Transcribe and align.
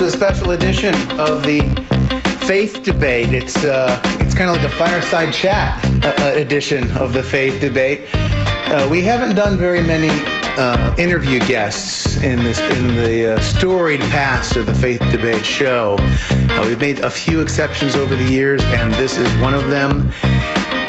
to 0.00 0.06
a 0.06 0.10
special 0.10 0.52
edition 0.52 0.94
of 1.20 1.42
the 1.42 1.60
Faith 2.46 2.82
Debate. 2.82 3.34
It's 3.34 3.64
uh, 3.66 4.00
it's 4.20 4.34
kind 4.34 4.48
of 4.48 4.56
like 4.56 4.64
a 4.64 4.74
fireside 4.76 5.34
chat 5.34 5.84
uh, 6.02 6.14
uh, 6.16 6.32
edition 6.36 6.90
of 6.96 7.12
the 7.12 7.22
Faith 7.22 7.60
Debate. 7.60 8.08
Uh, 8.14 8.88
we 8.90 9.02
haven't 9.02 9.36
done 9.36 9.58
very 9.58 9.82
many 9.82 10.08
uh, 10.56 10.94
interview 10.96 11.38
guests 11.40 12.16
in 12.22 12.42
this 12.42 12.58
in 12.78 12.96
the 12.96 13.34
uh, 13.34 13.40
storied 13.40 14.00
past 14.00 14.56
of 14.56 14.64
the 14.64 14.74
Faith 14.74 15.00
Debate 15.10 15.44
show. 15.44 15.98
We've 16.62 16.80
made 16.80 17.00
a 17.00 17.10
few 17.10 17.42
exceptions 17.42 17.94
over 17.94 18.16
the 18.16 18.24
years, 18.24 18.62
and 18.64 18.94
this 18.94 19.18
is 19.18 19.30
one 19.36 19.52
of 19.52 19.68
them. 19.68 20.10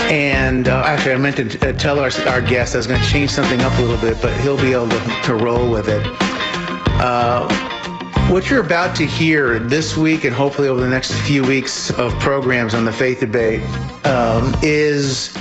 And 0.10 0.70
uh, 0.70 0.84
actually, 0.86 1.16
I 1.16 1.18
meant 1.18 1.36
to 1.36 1.70
uh, 1.70 1.74
tell 1.74 2.00
our, 2.00 2.12
our 2.30 2.42
guest 2.42 2.76
I 2.76 2.78
was 2.78 2.88
going 2.88 3.02
to 3.02 3.08
change 3.10 3.32
something 3.32 3.60
up 3.60 3.78
a 3.78 3.82
little 3.82 4.00
bit, 4.00 4.22
but 4.22 4.32
he'll 4.40 4.56
be 4.56 4.72
able 4.72 4.88
to, 4.88 5.22
to 5.24 5.36
roll 5.36 5.70
with 5.70 5.90
it. 5.90 6.02
Uh, 7.04 7.61
what 8.32 8.50
you're 8.50 8.64
about 8.64 8.96
to 8.96 9.06
hear 9.06 9.60
this 9.60 9.98
week 9.98 10.24
and 10.24 10.34
hopefully 10.34 10.70
over 10.70 10.80
the 10.80 10.88
next 10.88 11.12
few 11.24 11.44
weeks 11.44 11.92
of 12.00 12.18
programs 12.20 12.74
on 12.74 12.86
the 12.86 12.92
faith 12.92 13.20
debate 13.20 13.62
um, 14.06 14.56
is, 14.62 15.38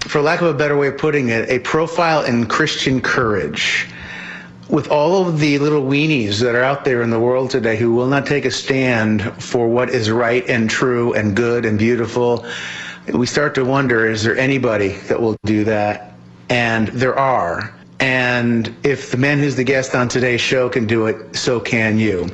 for 0.00 0.20
lack 0.20 0.42
of 0.42 0.48
a 0.48 0.52
better 0.52 0.76
way 0.76 0.88
of 0.88 0.98
putting 0.98 1.30
it, 1.30 1.48
a 1.48 1.58
profile 1.60 2.22
in 2.26 2.44
Christian 2.44 3.00
courage. 3.00 3.88
With 4.68 4.88
all 4.88 5.26
of 5.26 5.38
the 5.38 5.58
little 5.58 5.82
weenies 5.82 6.38
that 6.40 6.54
are 6.54 6.62
out 6.62 6.84
there 6.84 7.00
in 7.00 7.08
the 7.08 7.18
world 7.18 7.50
today 7.50 7.78
who 7.78 7.94
will 7.94 8.08
not 8.08 8.26
take 8.26 8.44
a 8.44 8.50
stand 8.50 9.22
for 9.42 9.66
what 9.66 9.88
is 9.88 10.10
right 10.10 10.46
and 10.50 10.68
true 10.68 11.14
and 11.14 11.34
good 11.34 11.64
and 11.64 11.78
beautiful, 11.78 12.44
we 13.14 13.24
start 13.24 13.54
to 13.54 13.64
wonder 13.64 14.06
is 14.06 14.22
there 14.22 14.36
anybody 14.36 14.88
that 15.08 15.18
will 15.18 15.34
do 15.46 15.64
that? 15.64 16.12
And 16.50 16.88
there 16.88 17.18
are. 17.18 17.72
And 18.00 18.74
if 18.82 19.10
the 19.10 19.18
man 19.18 19.38
who's 19.38 19.56
the 19.56 19.64
guest 19.64 19.94
on 19.94 20.08
today's 20.08 20.40
show 20.40 20.68
can 20.68 20.86
do 20.86 21.06
it, 21.06 21.36
so 21.36 21.60
can 21.60 21.98
you. 21.98 22.30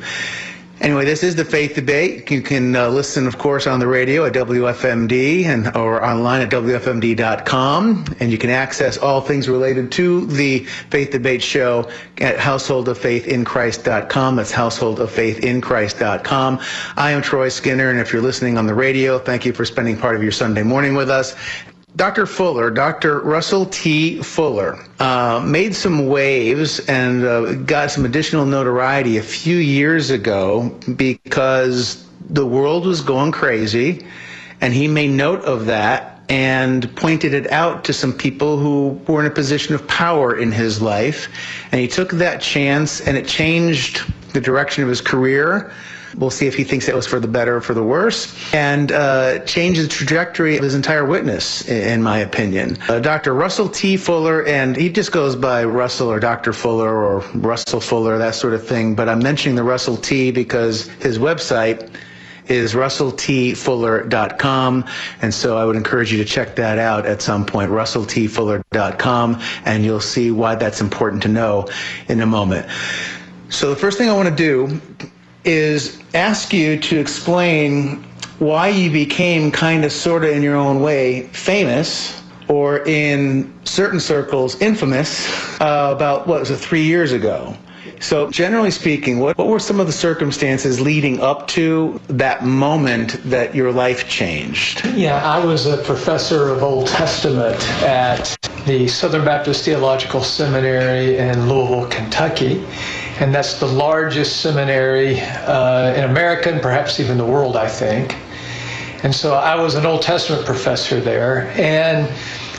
Anyway, 0.80 1.04
this 1.06 1.22
is 1.22 1.34
the 1.34 1.44
Faith 1.44 1.74
Debate. 1.74 2.30
You 2.30 2.42
can 2.42 2.76
uh, 2.76 2.90
listen, 2.90 3.26
of 3.26 3.38
course, 3.38 3.66
on 3.66 3.80
the 3.80 3.86
radio 3.86 4.26
at 4.26 4.34
WFMD 4.34 5.46
and 5.46 5.74
or 5.74 6.04
online 6.04 6.42
at 6.42 6.50
WFMD.com. 6.50 8.04
And 8.20 8.30
you 8.30 8.36
can 8.36 8.50
access 8.50 8.98
all 8.98 9.22
things 9.22 9.48
related 9.48 9.90
to 9.92 10.26
the 10.26 10.64
Faith 10.90 11.12
Debate 11.12 11.42
show 11.42 11.90
at 12.18 12.36
householdoffaithinchrist.com. 12.36 14.36
That's 14.36 14.52
householdoffaithinchrist.com. 14.52 16.60
I 16.96 17.10
am 17.10 17.22
Troy 17.22 17.48
Skinner, 17.48 17.88
and 17.88 17.98
if 17.98 18.12
you're 18.12 18.20
listening 18.20 18.58
on 18.58 18.66
the 18.66 18.74
radio, 18.74 19.18
thank 19.18 19.46
you 19.46 19.54
for 19.54 19.64
spending 19.64 19.96
part 19.96 20.14
of 20.14 20.22
your 20.22 20.32
Sunday 20.32 20.62
morning 20.62 20.94
with 20.94 21.08
us. 21.08 21.34
Dr. 21.96 22.26
Fuller, 22.26 22.70
Dr. 22.70 23.20
Russell 23.20 23.64
T. 23.66 24.22
Fuller, 24.22 24.78
uh, 25.00 25.42
made 25.42 25.74
some 25.74 26.08
waves 26.08 26.78
and 26.80 27.24
uh, 27.24 27.54
got 27.54 27.90
some 27.90 28.04
additional 28.04 28.44
notoriety 28.44 29.16
a 29.16 29.22
few 29.22 29.56
years 29.56 30.10
ago 30.10 30.68
because 30.96 32.06
the 32.28 32.44
world 32.44 32.84
was 32.84 33.00
going 33.00 33.32
crazy, 33.32 34.04
and 34.60 34.74
he 34.74 34.86
made 34.86 35.10
note 35.10 35.40
of 35.46 35.64
that 35.66 36.20
and 36.28 36.94
pointed 36.96 37.32
it 37.32 37.50
out 37.50 37.84
to 37.84 37.94
some 37.94 38.12
people 38.12 38.58
who 38.58 39.00
were 39.10 39.20
in 39.20 39.26
a 39.26 39.34
position 39.34 39.74
of 39.74 39.86
power 39.88 40.36
in 40.36 40.52
his 40.52 40.82
life. 40.82 41.28
And 41.72 41.80
he 41.80 41.88
took 41.88 42.10
that 42.10 42.42
chance, 42.42 43.00
and 43.00 43.16
it 43.16 43.26
changed 43.26 44.02
the 44.34 44.40
direction 44.40 44.82
of 44.82 44.88
his 44.90 45.00
career. 45.00 45.72
We'll 46.16 46.30
see 46.30 46.46
if 46.46 46.54
he 46.54 46.64
thinks 46.64 46.88
it 46.88 46.94
was 46.94 47.06
for 47.06 47.20
the 47.20 47.28
better 47.28 47.56
or 47.56 47.60
for 47.60 47.74
the 47.74 47.82
worse, 47.82 48.34
and 48.54 48.92
uh, 48.92 49.40
change 49.40 49.78
the 49.78 49.86
trajectory 49.86 50.56
of 50.56 50.62
his 50.62 50.74
entire 50.74 51.04
witness, 51.04 51.68
in 51.68 52.02
my 52.02 52.18
opinion. 52.18 52.78
Uh, 52.88 53.00
Dr. 53.00 53.34
Russell 53.34 53.68
T. 53.68 53.96
Fuller, 53.96 54.46
and 54.46 54.76
he 54.76 54.88
just 54.88 55.12
goes 55.12 55.36
by 55.36 55.64
Russell 55.64 56.10
or 56.10 56.18
Dr. 56.18 56.54
Fuller 56.54 57.04
or 57.04 57.20
Russell 57.34 57.80
Fuller, 57.80 58.16
that 58.18 58.34
sort 58.34 58.54
of 58.54 58.66
thing. 58.66 58.94
But 58.94 59.08
I'm 59.08 59.18
mentioning 59.18 59.56
the 59.56 59.62
Russell 59.62 59.96
T 59.96 60.30
because 60.30 60.88
his 61.00 61.18
website 61.18 61.90
is 62.48 62.74
russelltfuller.com. 62.74 64.84
And 65.22 65.32
so 65.34 65.58
I 65.58 65.64
would 65.64 65.74
encourage 65.76 66.12
you 66.12 66.18
to 66.18 66.24
check 66.24 66.54
that 66.56 66.78
out 66.78 67.06
at 67.06 67.22
some 67.22 67.44
point, 67.44 67.70
russelltfuller.com, 67.70 69.42
and 69.64 69.84
you'll 69.84 70.00
see 70.00 70.30
why 70.30 70.54
that's 70.54 70.80
important 70.80 71.22
to 71.24 71.28
know 71.28 71.68
in 72.08 72.20
a 72.20 72.26
moment. 72.26 72.66
So 73.48 73.70
the 73.70 73.76
first 73.76 73.98
thing 73.98 74.10
I 74.10 74.12
want 74.12 74.28
to 74.28 74.34
do 74.34 74.80
is 75.46 76.02
ask 76.14 76.52
you 76.52 76.78
to 76.80 76.98
explain 76.98 78.02
why 78.38 78.68
you 78.68 78.90
became 78.90 79.50
kind 79.50 79.84
of 79.84 79.92
sort 79.92 80.24
of 80.24 80.30
in 80.30 80.42
your 80.42 80.56
own 80.56 80.80
way 80.80 81.22
famous 81.28 82.22
or 82.48 82.86
in 82.86 83.52
certain 83.64 84.00
circles 84.00 84.60
infamous 84.60 85.26
uh, 85.60 85.92
about 85.94 86.26
what 86.26 86.40
was 86.40 86.50
it 86.50 86.56
three 86.56 86.84
years 86.84 87.12
ago. 87.12 87.56
So 88.00 88.30
generally 88.30 88.70
speaking 88.70 89.20
what, 89.20 89.38
what 89.38 89.46
were 89.46 89.58
some 89.58 89.80
of 89.80 89.86
the 89.86 89.92
circumstances 89.92 90.80
leading 90.80 91.20
up 91.20 91.48
to 91.48 91.98
that 92.08 92.44
moment 92.44 93.18
that 93.24 93.54
your 93.54 93.72
life 93.72 94.08
changed? 94.08 94.84
Yeah 94.94 95.24
i 95.24 95.42
was 95.42 95.66
a 95.66 95.78
professor 95.78 96.48
of 96.48 96.62
old 96.62 96.88
testament 96.88 97.60
at 97.82 98.36
the 98.66 98.86
southern 98.88 99.24
baptist 99.24 99.64
theological 99.64 100.22
seminary 100.22 101.16
in 101.16 101.48
louisville 101.48 101.86
kentucky 101.88 102.62
and 103.18 103.34
that's 103.34 103.58
the 103.58 103.66
largest 103.66 104.42
seminary 104.42 105.18
uh, 105.20 105.94
in 105.94 106.04
America 106.04 106.52
and 106.52 106.60
perhaps 106.60 107.00
even 107.00 107.16
the 107.16 107.24
world, 107.24 107.56
I 107.56 107.66
think. 107.66 108.14
And 109.02 109.14
so 109.14 109.32
I 109.34 109.56
was 109.56 109.74
an 109.74 109.86
Old 109.86 110.02
Testament 110.02 110.44
professor 110.44 111.00
there. 111.00 111.50
And 111.56 112.10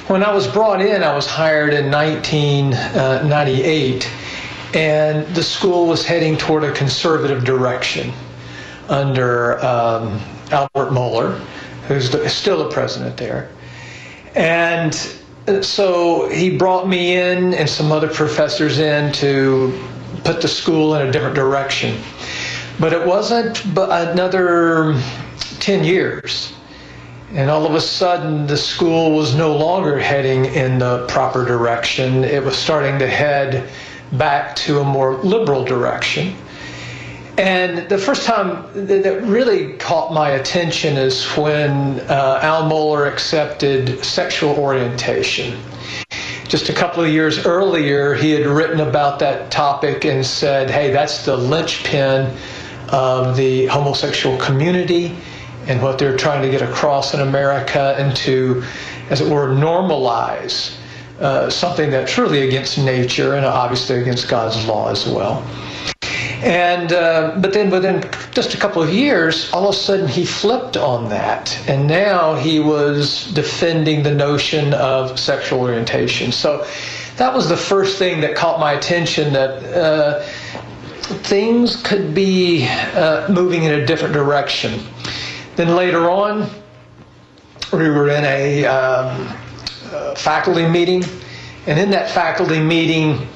when 0.08 0.24
I 0.24 0.34
was 0.34 0.48
brought 0.48 0.82
in, 0.82 1.04
I 1.04 1.14
was 1.14 1.28
hired 1.28 1.74
in 1.74 1.92
1998, 1.92 4.10
and 4.74 5.28
the 5.36 5.44
school 5.44 5.86
was 5.88 6.06
heading 6.06 6.38
toward 6.38 6.64
a 6.64 6.72
conservative 6.72 7.44
direction 7.44 8.14
under 8.90 9.64
um, 9.64 10.20
Albert 10.52 10.92
Mohler, 10.92 11.38
who's 11.88 12.10
the, 12.10 12.28
still 12.30 12.64
the 12.64 12.72
president 12.72 13.18
there. 13.18 13.50
And 14.36 14.96
so 15.62 16.30
he 16.30 16.58
brought 16.58 16.88
me 16.88 17.16
in 17.16 17.54
and 17.54 17.70
some 17.70 17.92
other 17.92 18.08
professors 18.08 18.80
in 18.80 19.12
to 19.14 19.72
put 20.28 20.42
the 20.42 20.48
school 20.48 20.96
in 20.96 21.08
a 21.08 21.12
different 21.12 21.36
direction. 21.36 21.98
But 22.82 22.92
it 22.92 23.08
wasn't 23.08 23.64
another 23.64 25.02
10 25.60 25.86
years. 25.86 26.54
And 27.32 27.50
all 27.50 27.66
of 27.66 27.76
a 27.76 27.80
sudden, 27.80 28.46
the 28.46 28.58
school 28.58 29.16
was 29.16 29.36
no 29.36 29.56
longer 29.56 29.98
heading 29.98 30.44
in 30.44 30.80
the 30.80 31.06
proper 31.08 31.46
direction. 31.46 32.26
It 32.26 32.44
was 32.44 32.58
starting 32.58 33.00
to 33.00 33.08
head 33.08 33.70
back 34.12 34.54
to 34.58 34.82
a 34.82 34.84
more 34.84 35.16
liberal 35.16 35.64
direction. 35.64 36.36
And 37.38 37.88
the 37.88 37.98
first 37.98 38.26
time 38.26 38.66
that 38.88 39.22
really 39.24 39.74
caught 39.74 40.12
my 40.12 40.32
attention 40.32 40.98
is 40.98 41.24
when 41.38 42.00
uh, 42.10 42.40
Al 42.42 42.70
Mohler 42.70 43.12
accepted 43.12 44.04
sexual 44.04 44.56
orientation 44.58 45.58
just 46.48 46.70
a 46.70 46.74
couple 46.74 47.04
of 47.04 47.10
years 47.10 47.46
earlier, 47.46 48.14
he 48.14 48.32
had 48.32 48.46
written 48.46 48.80
about 48.80 49.20
that 49.20 49.52
topic 49.52 50.06
and 50.06 50.26
said, 50.26 50.70
hey, 50.70 50.92
that's 50.92 51.26
the 51.26 51.36
linchpin 51.36 52.34
of 52.90 53.36
the 53.36 53.66
homosexual 53.66 54.38
community 54.38 55.16
and 55.68 55.82
what 55.82 56.00
they're 56.00 56.16
trying 56.16 56.42
to 56.42 56.50
get 56.50 56.62
across 56.62 57.14
in 57.14 57.20
America 57.20 57.96
and 57.98 58.16
to, 58.16 58.64
as 59.10 59.20
it 59.20 59.30
were, 59.30 59.50
normalize 59.50 60.78
uh, 61.20 61.50
something 61.50 61.90
that's 61.90 62.18
really 62.18 62.48
against 62.48 62.78
nature 62.78 63.36
and 63.36 63.46
obviously 63.46 64.00
against 64.00 64.30
God's 64.30 64.66
law 64.66 64.90
as 64.90 65.06
well. 65.06 65.46
And 66.44 66.94
uh, 66.94 67.36
but 67.38 67.54
then 67.54 67.70
within 67.72 68.08
just 68.32 68.54
a 68.54 68.58
couple 68.58 68.82
of 68.82 68.90
years, 68.90 69.52
all 69.52 69.68
of 69.68 69.76
a 69.76 69.78
sudden 69.78 70.08
he 70.08 70.26
flipped 70.26 70.78
on 70.78 71.10
that, 71.10 71.58
and 71.68 71.88
now 71.88 72.36
he 72.36 72.60
was 72.60 73.32
defending 73.34 74.04
the 74.04 74.14
notion 74.14 74.74
of 74.76 75.20
sexual 75.20 75.62
orientation. 75.62 76.32
So 76.32 76.68
that 77.16 77.34
was 77.34 77.50
the 77.50 77.58
first 77.58 77.98
thing 77.98 78.22
that 78.22 78.36
caught 78.36 78.60
my 78.60 78.74
attention 78.74 79.34
that. 79.34 79.64
Uh, 79.64 80.24
things 81.08 81.82
could 81.84 82.14
be 82.14 82.68
uh, 82.68 83.26
moving 83.30 83.64
in 83.64 83.80
a 83.80 83.86
different 83.86 84.14
direction. 84.14 84.82
Then 85.56 85.74
later 85.74 86.10
on, 86.10 86.50
we 87.72 87.90
were 87.90 88.10
in 88.10 88.26
a 88.26 88.66
um, 88.66 89.38
uh, 89.92 90.16
faculty 90.16 90.68
meeting, 90.68 91.04
and 91.66 91.80
in 91.80 91.90
that 91.92 92.10
faculty 92.10 92.60
meeting, 92.60 93.28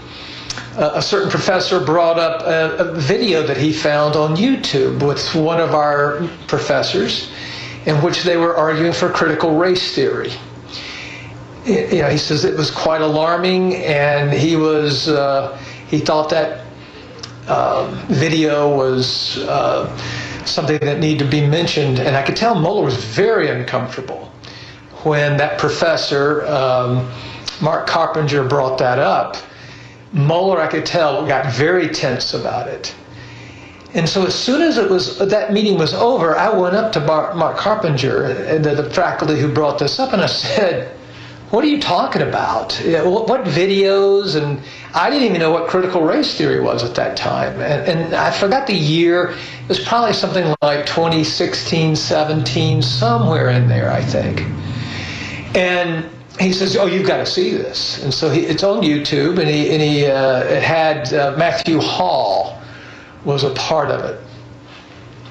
a 0.78 1.02
certain 1.02 1.30
professor 1.30 1.80
brought 1.80 2.18
up 2.18 2.42
a, 2.42 2.84
a, 2.84 2.94
video 2.94 3.46
that 3.46 3.58
he 3.58 3.74
found 3.74 4.16
on 4.16 4.36
YouTube 4.38 5.06
with 5.06 5.36
one 5.36 5.60
of 5.60 5.74
our 5.74 6.28
professors 6.48 7.32
in 7.86 8.02
which 8.02 8.24
they 8.24 8.38
were 8.38 8.56
arguing 8.56 8.94
for 8.94 9.10
critical 9.10 9.56
race 9.56 9.94
theory. 9.94 10.32
You 11.66 12.02
know, 12.02 12.10
he 12.10 12.18
says 12.18 12.46
it 12.46 12.58
was 12.58 12.72
quite 12.72 13.02
alarming, 13.02 13.76
and 13.76 14.32
he 14.32 14.56
was 14.56 15.10
uh, 15.10 15.58
he 15.88 16.00
thought 16.00 16.30
that 16.30 16.66
uh, 17.48 17.92
video 18.08 18.76
was 18.76 19.38
uh, 19.40 19.96
something 20.46 20.80
that 20.80 21.00
needed 21.00 21.26
to 21.26 21.30
be 21.30 21.46
mentioned, 21.46 22.00
and 22.00 22.16
I 22.16 22.24
could 22.24 22.36
tell 22.36 22.56
Mohler 22.56 22.86
was 22.86 23.04
very 23.04 23.50
uncomfortable 23.50 24.32
when 25.04 25.38
that 25.38 25.60
professor 25.60 26.46
um, 26.48 27.12
Mark 27.62 27.88
Coppinger 27.88 28.48
brought 28.48 28.78
that 28.80 28.98
up 28.98 29.36
Mohler, 30.14 30.58
I 30.58 30.68
could 30.68 30.86
tell, 30.86 31.26
got 31.26 31.54
very 31.54 31.88
tense 31.88 32.34
about 32.34 32.68
it. 32.68 32.94
And 33.94 34.08
so 34.08 34.26
as 34.26 34.36
soon 34.36 34.62
as 34.62 34.78
it 34.78 34.90
was 34.90 35.18
that 35.18 35.52
meeting 35.52 35.78
was 35.78 35.94
over, 35.94 36.38
I 36.38 36.50
went 36.50 36.76
up 36.76 36.94
to 36.94 37.00
Bar, 37.00 37.34
Mark 37.36 37.58
Coppinger, 37.58 38.60
the, 38.60 38.76
the 38.76 38.90
faculty 38.90 39.40
who 39.40 39.52
brought 39.52 39.80
this 39.80 40.00
up, 40.00 40.14
and 40.14 40.22
I 40.22 40.28
said, 40.28 40.96
"What 41.50 41.66
are 41.66 41.68
you 41.68 41.82
talking 41.82 42.22
about? 42.22 42.74
What, 42.86 43.28
what, 43.28 43.44
videos?" 43.44 44.42
And 44.42 44.62
I 44.94 45.10
didn't 45.10 45.28
even 45.28 45.40
know 45.40 45.52
what 45.52 45.68
critical 45.68 46.04
race 46.04 46.38
theory 46.38 46.62
was 46.62 46.86
at 46.86 46.96
that 46.96 47.18
time, 47.18 47.60
and, 47.60 47.88
and 47.90 48.14
I 48.14 48.32
forgot 48.32 48.66
the 48.66 48.76
year. 48.76 49.32
It 49.64 49.68
was 49.68 49.84
probably 49.84 50.14
something 50.14 50.56
like 50.62 50.86
2016, 50.86 51.98
17, 51.98 52.82
somewhere 52.82 53.50
in 53.50 53.68
there, 53.68 53.92
I 53.92 54.02
think. 54.02 54.46
And 55.54 56.10
he 56.40 56.54
says, 56.54 56.78
"Oh, 56.78 56.86
you've 56.86 57.08
got 57.08 57.18
to 57.18 57.26
see 57.26 57.52
this." 57.52 58.04
And 58.04 58.14
so 58.14 58.30
he, 58.30 58.42
it's 58.42 58.64
on 58.64 58.82
YouTube, 58.82 59.40
and 59.40 59.48
he 59.48 59.72
and 59.72 59.82
he 59.82 60.06
uh, 60.06 60.44
it 60.44 60.64
had 60.64 61.14
uh, 61.14 61.36
Matthew 61.38 61.80
Hall 61.80 62.62
was 63.26 63.44
a 63.44 63.52
part 63.52 63.90
of 63.90 64.06
it, 64.06 64.20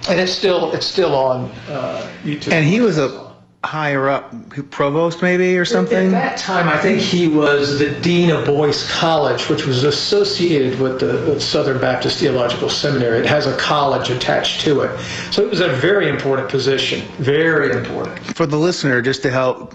and 0.08 0.20
it's 0.20 0.32
still 0.32 0.72
it's 0.72 0.86
still 0.86 1.14
on 1.14 1.50
uh, 1.68 2.10
YouTube. 2.22 2.52
And 2.52 2.66
he 2.66 2.80
was 2.80 2.98
a 2.98 3.29
higher 3.62 4.08
up, 4.08 4.32
provost 4.70 5.20
maybe 5.20 5.58
or 5.58 5.66
something? 5.66 6.08
At 6.08 6.10
that 6.10 6.38
time, 6.38 6.68
I 6.68 6.78
think 6.78 6.98
he 7.00 7.28
was 7.28 7.78
the 7.78 7.90
dean 8.00 8.30
of 8.30 8.46
Boyce 8.46 8.90
College, 8.90 9.50
which 9.50 9.66
was 9.66 9.84
associated 9.84 10.80
with 10.80 11.00
the 11.00 11.38
Southern 11.38 11.78
Baptist 11.78 12.18
Theological 12.18 12.70
Seminary. 12.70 13.18
It 13.18 13.26
has 13.26 13.46
a 13.46 13.56
college 13.58 14.08
attached 14.08 14.62
to 14.62 14.80
it. 14.80 14.98
So 15.30 15.42
it 15.42 15.50
was 15.50 15.60
a 15.60 15.68
very 15.68 16.08
important 16.08 16.48
position, 16.48 17.06
very 17.18 17.70
important. 17.70 18.18
For 18.34 18.46
the 18.46 18.56
listener, 18.56 19.02
just 19.02 19.22
to 19.22 19.30
help, 19.30 19.74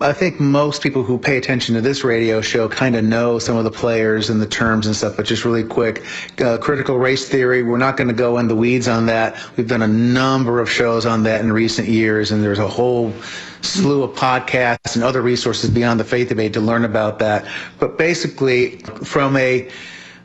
I 0.00 0.14
think 0.14 0.40
most 0.40 0.82
people 0.82 1.02
who 1.02 1.18
pay 1.18 1.36
attention 1.36 1.74
to 1.74 1.82
this 1.82 2.04
radio 2.04 2.40
show 2.40 2.66
kind 2.66 2.96
of 2.96 3.04
know 3.04 3.38
some 3.38 3.56
of 3.56 3.64
the 3.64 3.70
players 3.70 4.30
and 4.30 4.40
the 4.40 4.46
terms 4.46 4.86
and 4.86 4.96
stuff, 4.96 5.18
but 5.18 5.26
just 5.26 5.44
really 5.44 5.64
quick, 5.64 6.02
uh, 6.40 6.56
critical 6.56 6.96
race 6.96 7.28
theory, 7.28 7.62
we're 7.62 7.76
not 7.76 7.98
going 7.98 8.08
to 8.08 8.14
go 8.14 8.38
in 8.38 8.48
the 8.48 8.56
weeds 8.56 8.88
on 8.88 9.04
that. 9.06 9.36
We've 9.58 9.68
done 9.68 9.82
a 9.82 9.88
number 9.88 10.60
of 10.60 10.70
shows 10.70 11.04
on 11.04 11.24
that 11.24 11.42
in 11.42 11.52
recent 11.52 11.88
years, 11.88 12.32
and 12.32 12.42
there's 12.42 12.58
a 12.58 12.68
whole 12.68 13.12
slew 13.62 14.02
of 14.02 14.16
podcasts 14.16 14.94
and 14.94 15.04
other 15.04 15.22
resources 15.22 15.70
beyond 15.70 16.00
the 16.00 16.04
faith 16.04 16.28
debate 16.28 16.52
to 16.54 16.60
learn 16.60 16.84
about 16.84 17.18
that. 17.18 17.46
But 17.78 17.98
basically, 17.98 18.78
from 19.04 19.36
a 19.36 19.68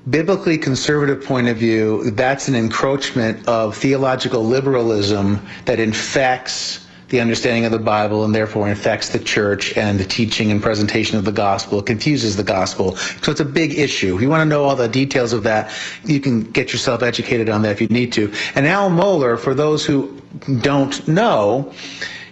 biblically 0.09 0.57
conservative 0.57 1.23
point 1.23 1.47
of 1.47 1.57
view, 1.57 2.11
that's 2.11 2.47
an 2.47 2.55
encroachment 2.55 3.47
of 3.47 3.75
theological 3.75 4.43
liberalism 4.43 5.39
that 5.65 5.79
infects 5.79 6.83
the 7.13 7.21
understanding 7.21 7.63
of 7.63 7.71
the 7.71 7.77
Bible 7.77 8.25
and 8.25 8.33
therefore 8.33 8.67
infects 8.67 9.09
the 9.09 9.19
church 9.19 9.77
and 9.77 9.99
the 9.99 10.03
teaching 10.03 10.49
and 10.49 10.63
presentation 10.63 11.15
of 11.15 11.25
the 11.25 11.31
gospel. 11.31 11.79
Confuses 11.79 12.35
the 12.37 12.43
gospel. 12.43 12.95
So 13.21 13.31
it's 13.31 13.39
a 13.39 13.45
big 13.45 13.77
issue. 13.77 14.15
If 14.15 14.21
you 14.23 14.29
want 14.29 14.41
to 14.41 14.45
know 14.45 14.63
all 14.63 14.75
the 14.75 14.87
details 14.87 15.31
of 15.31 15.43
that, 15.43 15.71
you 16.05 16.19
can 16.19 16.41
get 16.41 16.73
yourself 16.73 17.03
educated 17.03 17.49
on 17.49 17.61
that 17.61 17.71
if 17.71 17.81
you 17.81 17.87
need 17.89 18.13
to. 18.13 18.33
And 18.55 18.65
Al 18.65 18.89
Mohler, 18.89 19.37
for 19.37 19.53
those 19.53 19.85
who 19.85 20.19
don't 20.61 21.07
know, 21.07 21.71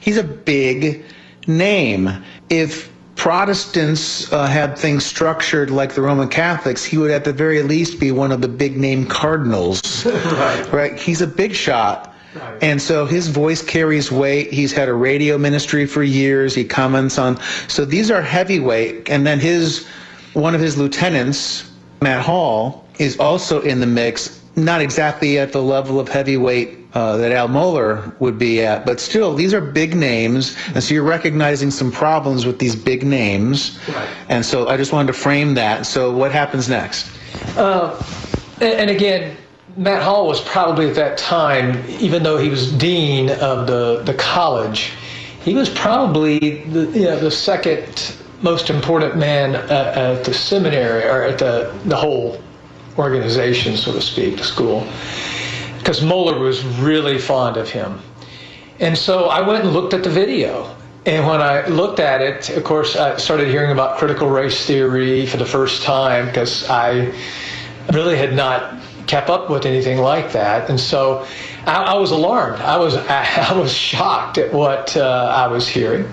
He's 0.02 0.18
a 0.18 0.24
big 0.24 1.06
name. 1.48 2.10
If 2.50 2.92
Protestants 3.16 4.34
uh, 4.34 4.48
had 4.48 4.78
things 4.78 5.06
structured 5.06 5.70
like 5.70 5.94
the 5.94 6.02
Roman 6.02 6.28
Catholics, 6.28 6.84
he 6.84 6.98
would 6.98 7.12
at 7.12 7.24
the 7.24 7.32
very 7.32 7.62
least 7.62 8.00
be 8.00 8.12
one 8.12 8.32
of 8.32 8.42
the 8.42 8.48
big 8.48 8.78
name 8.78 9.06
cardinals. 9.06 10.06
right. 10.08 10.74
Right. 10.74 11.00
He's 11.00 11.22
a 11.22 11.28
big 11.28 11.54
shot. 11.54 12.16
Right. 12.34 12.64
And 12.64 12.82
so 12.82 13.06
his 13.06 13.28
voice 13.28 13.62
carries 13.62 14.12
weight. 14.12 14.52
He's 14.52 14.72
had 14.72 14.90
a 14.90 14.94
radio 14.94 15.38
ministry 15.38 15.86
for 15.86 16.02
years. 16.02 16.56
He 16.56 16.64
comments 16.64 17.20
on. 17.20 17.40
So 17.68 17.86
these 17.86 18.10
are 18.10 18.24
heavyweight. 18.24 19.08
And 19.08 19.28
then 19.28 19.40
his 19.40 19.88
one 20.34 20.56
of 20.56 20.62
his 20.62 20.78
lieutenants, 20.78 21.70
Matt 22.02 22.26
Hall, 22.26 22.88
is 22.98 23.20
also 23.20 23.62
in 23.62 23.82
the 23.82 23.88
mix. 23.88 24.42
Not 24.56 24.82
exactly 24.82 25.38
at 25.38 25.52
the 25.52 25.62
level 25.62 26.00
of 26.00 26.10
heavyweight 26.10 26.81
uh, 26.94 27.18
that 27.18 27.32
Al 27.32 27.48
Mohler 27.48 28.14
would 28.20 28.38
be 28.38 28.62
at. 28.62 28.86
But 28.86 29.00
still, 29.00 29.34
these 29.34 29.54
are 29.54 29.62
big 29.62 29.96
names, 29.96 30.58
and 30.74 30.84
so 30.84 30.94
you're 30.94 31.04
recognizing 31.04 31.72
some 31.72 31.92
problems 31.92 32.46
with 32.46 32.60
these 32.60 32.76
big 32.76 33.04
names. 33.04 33.80
Right. 33.90 34.10
And 34.30 34.46
so 34.46 34.68
I 34.68 34.78
just 34.78 34.92
wanted 34.92 35.08
to 35.08 35.14
frame 35.20 35.54
that. 35.56 35.86
So 35.86 36.12
what 36.12 36.32
happens 36.32 36.68
next? 36.70 37.10
Uh, 37.58 38.02
and 38.60 38.90
again, 38.90 39.38
Matt 39.78 40.04
Hall 40.04 40.28
was 40.28 40.42
probably 40.42 40.90
at 40.90 40.96
that 40.96 41.18
time, 41.18 41.84
even 41.88 42.24
though 42.24 42.38
he 42.38 42.50
was 42.50 42.72
dean 42.74 43.30
of 43.30 43.68
the, 43.68 44.02
the 44.06 44.14
college, 44.16 44.92
he 45.42 45.54
was 45.56 45.70
probably 45.70 46.64
the, 46.66 46.88
you 46.92 47.06
know, 47.06 47.20
the 47.20 47.32
second 47.32 48.16
most 48.42 48.70
important 48.70 49.16
man 49.16 49.56
at, 49.56 49.72
at 49.72 50.24
the 50.26 50.34
seminary 50.34 51.04
or 51.06 51.24
at 51.24 51.40
the, 51.40 51.74
the 51.86 51.96
whole 51.96 52.42
organization, 52.98 53.78
so 53.78 53.94
to 53.94 54.02
speak, 54.02 54.38
the 54.38 54.44
school 54.44 54.86
because 55.82 56.00
Mohler 56.00 56.40
was 56.40 56.64
really 56.64 57.18
fond 57.18 57.58
of 57.58 57.70
him. 57.70 58.00
And 58.80 58.98
so 58.98 59.26
I 59.26 59.42
went 59.48 59.64
and 59.64 59.74
looked 59.74 59.94
at 59.94 60.04
the 60.04 60.10
video. 60.10 60.76
And 61.06 61.26
when 61.26 61.42
I 61.42 61.66
looked 61.68 62.00
at 62.00 62.22
it, 62.22 62.50
of 62.56 62.64
course, 62.64 62.96
I 62.96 63.18
started 63.18 63.48
hearing 63.48 63.72
about 63.72 63.98
critical 63.98 64.30
race 64.30 64.66
theory 64.66 65.26
for 65.26 65.38
the 65.38 65.46
first 65.46 65.82
time 65.82 66.28
because 66.28 66.70
I 66.70 67.12
really 67.92 68.16
had 68.16 68.36
not 68.36 68.80
kept 69.08 69.30
up 69.30 69.50
with 69.50 69.66
anything 69.66 69.98
like 69.98 70.32
that. 70.34 70.70
And 70.70 70.80
so 70.80 71.26
I, 71.66 71.84
I 71.84 71.98
was 71.98 72.12
alarmed. 72.12 72.62
I 72.62 72.78
was, 72.78 72.96
I, 72.96 73.48
I 73.50 73.58
was 73.58 73.74
shocked 73.74 74.38
at 74.38 74.54
what 74.54 74.96
uh, 74.96 75.34
I 75.36 75.48
was 75.48 75.68
hearing. 75.68 76.08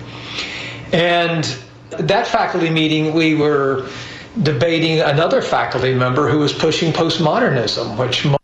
And 0.91 1.43
that 1.91 2.25
faculty 2.25 2.71
meeting, 2.71 3.13
we 3.13 3.35
were 3.35 3.87
debating 4.41 4.99
another 4.99 5.41
faculty 5.41 5.93
member 5.93 6.29
who 6.29 6.39
was 6.39 6.53
pushing 6.53 6.93
postmodernism, 6.93 7.97
which 7.97 8.21
had 8.21 8.37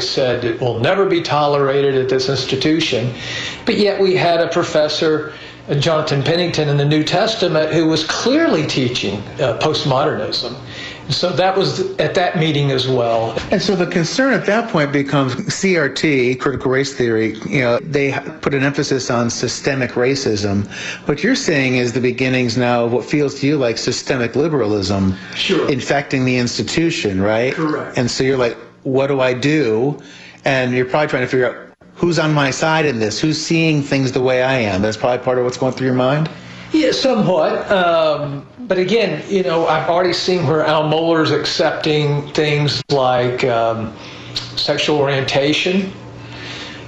always 0.00 0.10
said 0.10 0.44
it 0.44 0.60
will 0.60 0.80
never 0.80 1.04
be 1.04 1.20
tolerated 1.20 1.94
at 1.94 2.08
this 2.08 2.28
institution. 2.30 3.12
But 3.66 3.76
yet 3.76 4.00
we 4.00 4.16
had 4.16 4.40
a 4.40 4.48
professor, 4.48 5.34
Jonathan 5.78 6.22
Pennington, 6.22 6.68
in 6.70 6.78
the 6.78 6.86
New 6.86 7.04
Testament 7.04 7.72
who 7.72 7.86
was 7.86 8.04
clearly 8.04 8.66
teaching 8.66 9.18
uh, 9.38 9.58
postmodernism. 9.60 10.56
So 11.10 11.32
that 11.32 11.56
was 11.56 11.80
at 11.98 12.14
that 12.14 12.38
meeting 12.38 12.70
as 12.70 12.86
well. 12.86 13.36
And 13.50 13.60
so 13.60 13.74
the 13.74 13.86
concern 13.86 14.32
at 14.32 14.46
that 14.46 14.70
point 14.70 14.92
becomes 14.92 15.34
CRT, 15.34 16.38
critical 16.38 16.70
race 16.70 16.94
theory. 16.94 17.34
You 17.48 17.62
know, 17.62 17.78
they 17.80 18.12
put 18.40 18.54
an 18.54 18.62
emphasis 18.62 19.10
on 19.10 19.28
systemic 19.28 19.90
racism. 19.92 20.68
What 21.08 21.24
you're 21.24 21.34
saying 21.34 21.76
is 21.76 21.92
the 21.92 22.00
beginnings 22.00 22.56
now 22.56 22.84
of 22.84 22.92
what 22.92 23.04
feels 23.04 23.40
to 23.40 23.46
you 23.46 23.58
like 23.58 23.76
systemic 23.76 24.36
liberalism 24.36 25.16
sure. 25.34 25.68
infecting 25.68 26.24
the 26.24 26.36
institution, 26.36 27.20
right? 27.20 27.52
Correct. 27.52 27.98
And 27.98 28.08
so 28.08 28.22
you're 28.22 28.38
like, 28.38 28.56
what 28.82 29.08
do 29.08 29.20
I 29.20 29.34
do? 29.34 30.00
And 30.44 30.72
you're 30.72 30.86
probably 30.86 31.08
trying 31.08 31.22
to 31.22 31.28
figure 31.28 31.48
out 31.48 31.76
who's 31.94 32.18
on 32.18 32.32
my 32.32 32.50
side 32.50 32.86
in 32.86 32.98
this, 32.98 33.20
who's 33.20 33.40
seeing 33.40 33.82
things 33.82 34.12
the 34.12 34.22
way 34.22 34.42
I 34.42 34.54
am. 34.54 34.82
That's 34.82 34.96
probably 34.96 35.22
part 35.24 35.38
of 35.38 35.44
what's 35.44 35.58
going 35.58 35.72
through 35.74 35.88
your 35.88 35.96
mind. 35.96 36.30
Yeah, 36.72 36.92
somewhat. 36.92 37.70
Um, 37.70 38.46
but 38.60 38.78
again, 38.78 39.22
you 39.28 39.42
know, 39.42 39.66
I've 39.66 39.88
already 39.88 40.12
seen 40.12 40.46
where 40.46 40.64
Al 40.64 40.84
Mohler's 40.84 41.32
accepting 41.32 42.26
things 42.32 42.82
like 42.90 43.44
um, 43.44 43.94
sexual 44.34 44.98
orientation. 44.98 45.92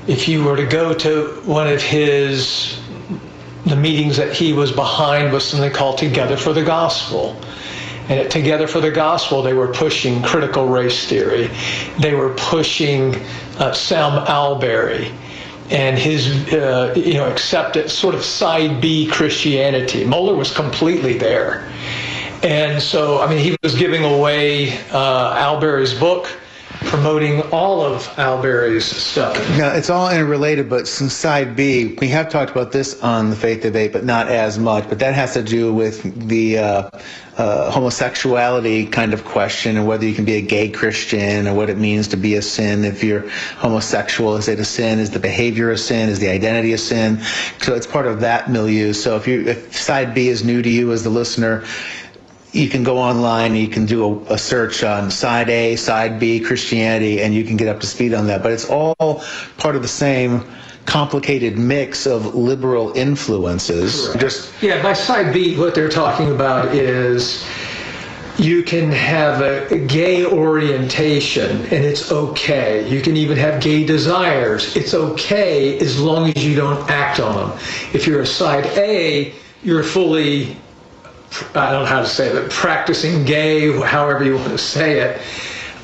If 0.07 0.29
you 0.29 0.45
were 0.45 0.57
to 0.57 0.67
go 0.67 0.95
to 0.95 1.43
one 1.45 1.69
of 1.69 1.83
his 1.83 2.81
the 3.67 3.77
meetings 3.77 4.17
that 4.17 4.33
he 4.33 4.53
was 4.53 4.73
behind 4.73 5.33
was 5.33 5.45
something 5.45 5.71
called 5.73 5.99
Together 5.99 6.37
for 6.37 6.53
the 6.53 6.65
Gospel. 6.65 7.37
And 8.09 8.19
at 8.19 8.31
Together 8.31 8.67
for 8.67 8.81
the 8.81 8.91
Gospel, 8.91 9.43
they 9.43 9.55
were 9.55 9.73
pushing 9.73 10.23
critical 10.23 10.67
race 10.67 11.07
theory. 11.09 11.49
They 12.01 12.15
were 12.15 12.35
pushing 12.35 13.15
uh, 13.59 13.73
Sam 13.73 14.25
Allberry 14.27 15.13
and 15.71 15.99
his 15.99 16.53
uh, 16.53 16.93
you 16.97 17.15
know 17.15 17.31
accepted 17.31 17.91
sort 17.91 18.15
of 18.15 18.23
side 18.23 18.81
B 18.81 19.07
Christianity. 19.07 20.05
Mohler 20.05 20.37
was 20.37 20.53
completely 20.55 21.17
there, 21.17 21.67
and 22.43 22.81
so 22.81 23.21
I 23.21 23.29
mean 23.29 23.39
he 23.39 23.57
was 23.63 23.75
giving 23.75 24.05
away 24.05 24.79
uh, 24.91 25.35
Allberry's 25.35 25.95
book. 25.95 26.29
Promoting 26.85 27.41
all 27.51 27.83
of 27.83 28.03
Allberry's 28.17 28.85
stuff. 28.85 29.37
Yeah, 29.57 29.77
it's 29.77 29.91
all 29.91 30.11
interrelated, 30.11 30.69
but 30.69 30.87
side 30.87 31.57
B, 31.57 31.97
we 32.01 32.09
have 32.09 32.29
talked 32.29 32.51
about 32.51 32.73
this 32.73 33.03
on 33.03 33.31
the 33.31 33.37
faith 33.37 33.63
debate, 33.63 33.93
but 33.93 34.05
not 34.05 34.29
as 34.29 34.59
much. 34.59 34.89
But 34.89 34.99
that 34.99 35.15
has 35.15 35.35
to 35.35 35.43
do 35.43 35.73
with 35.73 36.29
the 36.29 36.59
uh, 36.59 36.91
uh, 37.39 37.71
homosexuality 37.71 38.87
kind 38.87 39.15
of 39.15 39.25
question 39.25 39.77
and 39.77 39.87
whether 39.87 40.05
you 40.05 40.15
can 40.15 40.25
be 40.25 40.35
a 40.35 40.43
gay 40.43 40.69
Christian 40.69 41.49
or 41.49 41.55
what 41.55 41.71
it 41.71 41.79
means 41.79 42.09
to 42.09 42.17
be 42.17 42.35
a 42.35 42.43
sin 42.43 42.85
if 42.85 43.03
you're 43.03 43.29
homosexual. 43.57 44.37
Is 44.37 44.49
it 44.49 44.61
a 44.61 44.65
sin? 44.65 44.99
Is 44.99 45.11
the 45.11 45.19
behavior 45.19 45.71
a 45.71 45.79
sin? 45.79 46.09
Is 46.09 46.19
the 46.19 46.29
identity 46.29 46.73
a 46.73 46.79
sin? 46.79 47.21
So 47.61 47.75
it's 47.75 47.87
part 47.87 48.07
of 48.07 48.21
that 48.21 48.51
milieu. 48.51 48.93
So 48.93 49.17
if 49.17 49.27
you 49.27 49.47
if 49.47 49.77
side 49.77 50.15
B 50.15 50.29
is 50.29 50.45
new 50.45 50.61
to 50.61 50.69
you 50.69 50.93
as 50.93 51.05
the 51.05 51.11
listener, 51.11 51.65
you 52.53 52.69
can 52.69 52.85
go 52.85 52.99
online, 52.99 53.55
you 53.55 53.69
can 53.69 53.87
do 53.87 54.05
a, 54.05 54.35
a, 54.35 54.39
search 54.39 54.85
on 54.85 55.11
side 55.11 55.49
A, 55.49 55.77
side 55.77 56.21
B, 56.21 56.39
Christianity, 56.39 57.23
and 57.23 57.35
you 57.35 57.45
can 57.45 57.57
get 57.57 57.69
up 57.69 57.81
to 57.81 57.87
speed 57.87 58.13
on 58.13 58.27
that. 58.27 58.43
But 58.43 58.53
it's 58.53 58.69
all 58.69 58.95
part 59.57 59.75
of 59.75 59.83
the 59.83 59.89
same 59.89 60.45
complicated 60.85 61.59
mix 61.59 62.07
of 62.07 62.35
liberal 62.35 62.93
influences. 62.93 64.15
Just 64.17 64.53
yeah, 64.63 64.83
by 64.83 64.93
side 64.93 65.33
B, 65.33 65.57
what 65.59 65.75
they're 65.75 65.89
talking 65.89 66.31
about 66.31 66.75
is 66.75 67.47
you 68.39 68.63
can 68.63 68.91
have 68.91 69.41
a, 69.41 69.79
gay 69.87 70.25
orientation 70.25 71.51
and 71.51 71.85
it's 71.85 72.11
okay. 72.11 72.89
You 72.89 73.01
can 73.01 73.17
even 73.17 73.37
have 73.37 73.63
gay 73.63 73.85
desires. 73.85 74.75
It's 74.77 74.95
okay 74.95 75.79
as 75.79 76.01
long 76.01 76.31
as 76.31 76.45
you 76.45 76.55
don't 76.55 76.89
act 76.91 77.21
on 77.21 77.37
them. 77.37 77.59
If 77.93 78.07
you're 78.07 78.23
a 78.23 78.27
side 78.27 78.67
A, 78.79 79.35
you're 79.63 79.83
fully, 79.83 80.57
I 81.55 81.71
don't 81.71 81.83
know 81.83 81.87
how 81.87 82.01
to 82.01 82.07
say 82.07 82.29
it, 82.29 82.51
practicing 82.51 83.25
gay, 83.25 83.73
however 83.83 84.25
you 84.25 84.37
want 84.37 84.51
to 84.51 84.59
say 84.59 85.01
it, 85.01 85.21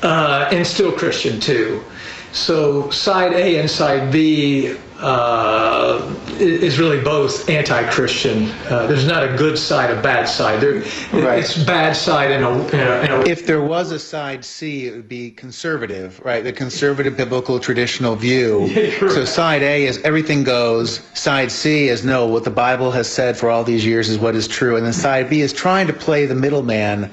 uh, 0.03 0.49
and 0.51 0.65
still 0.65 0.91
Christian 0.91 1.39
too. 1.39 1.83
So 2.31 2.89
side 2.91 3.33
A 3.33 3.59
and 3.59 3.69
side 3.69 4.11
B 4.11 4.77
uh, 4.99 6.15
is 6.39 6.79
really 6.79 7.01
both 7.01 7.49
anti-Christian. 7.49 8.49
Uh, 8.69 8.87
there's 8.87 9.07
not 9.07 9.23
a 9.23 9.35
good 9.37 9.57
side, 9.57 9.89
a 9.89 10.01
bad 10.01 10.25
side. 10.25 10.61
There, 10.61 10.81
right. 11.13 11.39
It's 11.39 11.61
bad 11.63 11.95
side 11.95 12.31
in 12.31 12.43
a, 12.43 12.49
a, 12.49 13.27
If 13.27 13.45
there 13.45 13.61
was 13.61 13.91
a 13.91 13.99
side 13.99 14.43
C, 14.43 14.87
it 14.87 14.95
would 14.95 15.09
be 15.09 15.31
conservative, 15.31 16.19
right? 16.23 16.43
The 16.43 16.53
conservative 16.53 17.15
biblical 17.15 17.59
traditional 17.59 18.15
view. 18.15 18.67
right. 19.01 19.11
So 19.11 19.25
side 19.25 19.61
A 19.61 19.85
is 19.85 19.99
everything 20.03 20.43
goes. 20.43 20.99
Side 21.13 21.51
C 21.51 21.87
is 21.87 22.03
no, 22.03 22.27
what 22.27 22.43
the 22.43 22.51
Bible 22.51 22.91
has 22.91 23.07
said 23.07 23.37
for 23.37 23.49
all 23.49 23.63
these 23.63 23.85
years 23.85 24.09
is 24.09 24.17
what 24.17 24.35
is 24.35 24.47
true. 24.47 24.75
And 24.75 24.85
then 24.85 24.93
side 24.93 25.29
B 25.29 25.41
is 25.41 25.53
trying 25.53 25.87
to 25.87 25.93
play 25.93 26.25
the 26.25 26.35
middleman, 26.35 27.07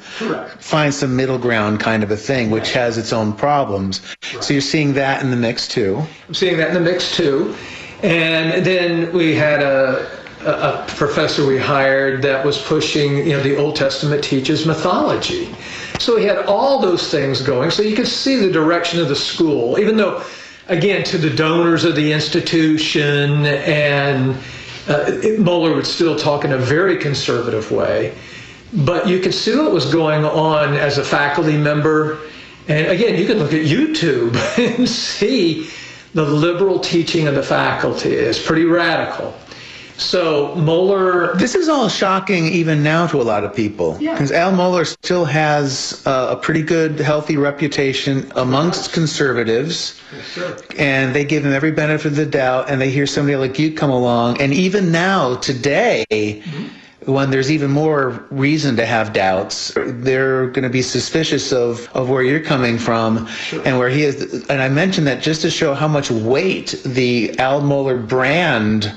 find 0.58 0.92
some 0.92 1.14
middle 1.14 1.38
ground 1.38 1.80
kind 1.80 2.02
of 2.02 2.10
a 2.10 2.16
thing, 2.16 2.50
which 2.50 2.72
has 2.72 2.98
its 2.98 3.12
own 3.12 3.32
problems. 3.32 4.00
So 4.40 4.52
you're 4.52 4.60
seeing 4.60 4.92
that 4.94 5.22
in 5.22 5.30
the 5.30 5.36
mix 5.36 5.68
too. 5.68 6.02
I'm 6.28 6.34
seeing 6.34 6.56
that 6.58 6.68
in 6.68 6.74
the 6.74 6.80
mix 6.80 7.14
too. 7.16 7.54
And 8.02 8.64
then 8.64 9.12
we 9.12 9.34
had 9.34 9.62
a, 9.62 10.10
a, 10.44 10.84
professor 10.88 11.46
we 11.46 11.58
hired 11.58 12.22
that 12.22 12.44
was 12.44 12.60
pushing, 12.60 13.18
you 13.18 13.32
know, 13.32 13.42
the 13.42 13.56
Old 13.56 13.76
Testament 13.76 14.22
teaches 14.22 14.66
mythology. 14.66 15.54
So 15.98 16.16
we 16.16 16.24
had 16.24 16.44
all 16.46 16.78
those 16.78 17.10
things 17.10 17.40
going. 17.40 17.70
So 17.70 17.82
you 17.82 17.96
could 17.96 18.06
see 18.06 18.36
the 18.36 18.50
direction 18.50 19.00
of 19.00 19.08
the 19.08 19.16
school, 19.16 19.78
even 19.78 19.96
though, 19.96 20.22
again, 20.68 21.04
to 21.04 21.18
the 21.18 21.30
donors 21.30 21.84
of 21.84 21.96
the 21.96 22.12
institution, 22.12 23.46
and 23.46 24.32
uh, 24.88 25.06
Mohler 25.38 25.74
would 25.74 25.86
still 25.86 26.16
talk 26.16 26.44
in 26.44 26.52
a 26.52 26.58
very 26.58 26.98
conservative 26.98 27.70
way. 27.70 28.14
But 28.72 29.08
you 29.08 29.20
could 29.20 29.34
see 29.34 29.56
what 29.56 29.72
was 29.72 29.90
going 29.90 30.24
on 30.24 30.74
as 30.74 30.98
a 30.98 31.04
faculty 31.04 31.56
member. 31.56 32.18
And 32.68 32.88
again, 32.88 33.18
you 33.18 33.26
can 33.26 33.38
look 33.38 33.54
at 33.54 33.64
YouTube 33.64 34.36
and 34.78 34.86
see 34.86 35.70
the 36.16 36.24
liberal 36.24 36.80
teaching 36.80 37.28
of 37.28 37.34
the 37.34 37.42
faculty 37.42 38.10
is 38.10 38.38
pretty 38.38 38.64
radical. 38.64 39.34
So 39.98 40.54
Mohler. 40.56 41.38
This 41.38 41.54
is 41.54 41.68
all 41.68 41.90
shocking 41.90 42.46
even 42.46 42.82
now 42.82 43.06
to 43.08 43.20
a 43.20 43.22
lot 43.22 43.44
of 43.44 43.54
people. 43.54 43.98
Because 43.98 44.30
yeah. 44.30 44.46
Al 44.46 44.52
Mohler 44.52 44.86
still 44.86 45.26
has 45.26 46.02
uh, 46.06 46.28
a 46.30 46.36
pretty 46.36 46.62
good, 46.62 46.98
healthy 46.98 47.36
reputation 47.36 48.32
amongst 48.34 48.94
conservatives. 48.94 50.00
Yes, 50.36 50.62
and 50.78 51.14
they 51.14 51.24
give 51.24 51.44
him 51.44 51.52
every 51.52 51.72
benefit 51.72 52.06
of 52.06 52.16
the 52.16 52.26
doubt. 52.26 52.70
And 52.70 52.80
they 52.80 52.90
hear 52.90 53.06
somebody 53.06 53.36
like 53.36 53.58
you 53.58 53.74
come 53.74 53.90
along. 53.90 54.40
And 54.40 54.54
even 54.54 54.90
now, 54.90 55.36
today, 55.36 56.06
mm-hmm 56.10 56.85
when 57.06 57.30
there's 57.30 57.50
even 57.50 57.70
more 57.70 58.24
reason 58.30 58.76
to 58.76 58.84
have 58.84 59.12
doubts, 59.12 59.72
they're 59.76 60.48
going 60.48 60.64
to 60.64 60.70
be 60.70 60.82
suspicious 60.82 61.52
of, 61.52 61.88
of 61.94 62.08
where 62.08 62.22
you're 62.22 62.40
coming 62.40 62.78
from 62.78 63.26
sure. 63.28 63.62
and 63.64 63.78
where 63.78 63.88
he 63.88 64.02
is. 64.02 64.44
And 64.48 64.60
I 64.60 64.68
mentioned 64.68 65.06
that 65.06 65.22
just 65.22 65.40
to 65.42 65.50
show 65.50 65.74
how 65.74 65.88
much 65.88 66.10
weight 66.10 66.80
the 66.84 67.38
Al 67.38 67.60
Mohler 67.62 68.06
brand 68.06 68.92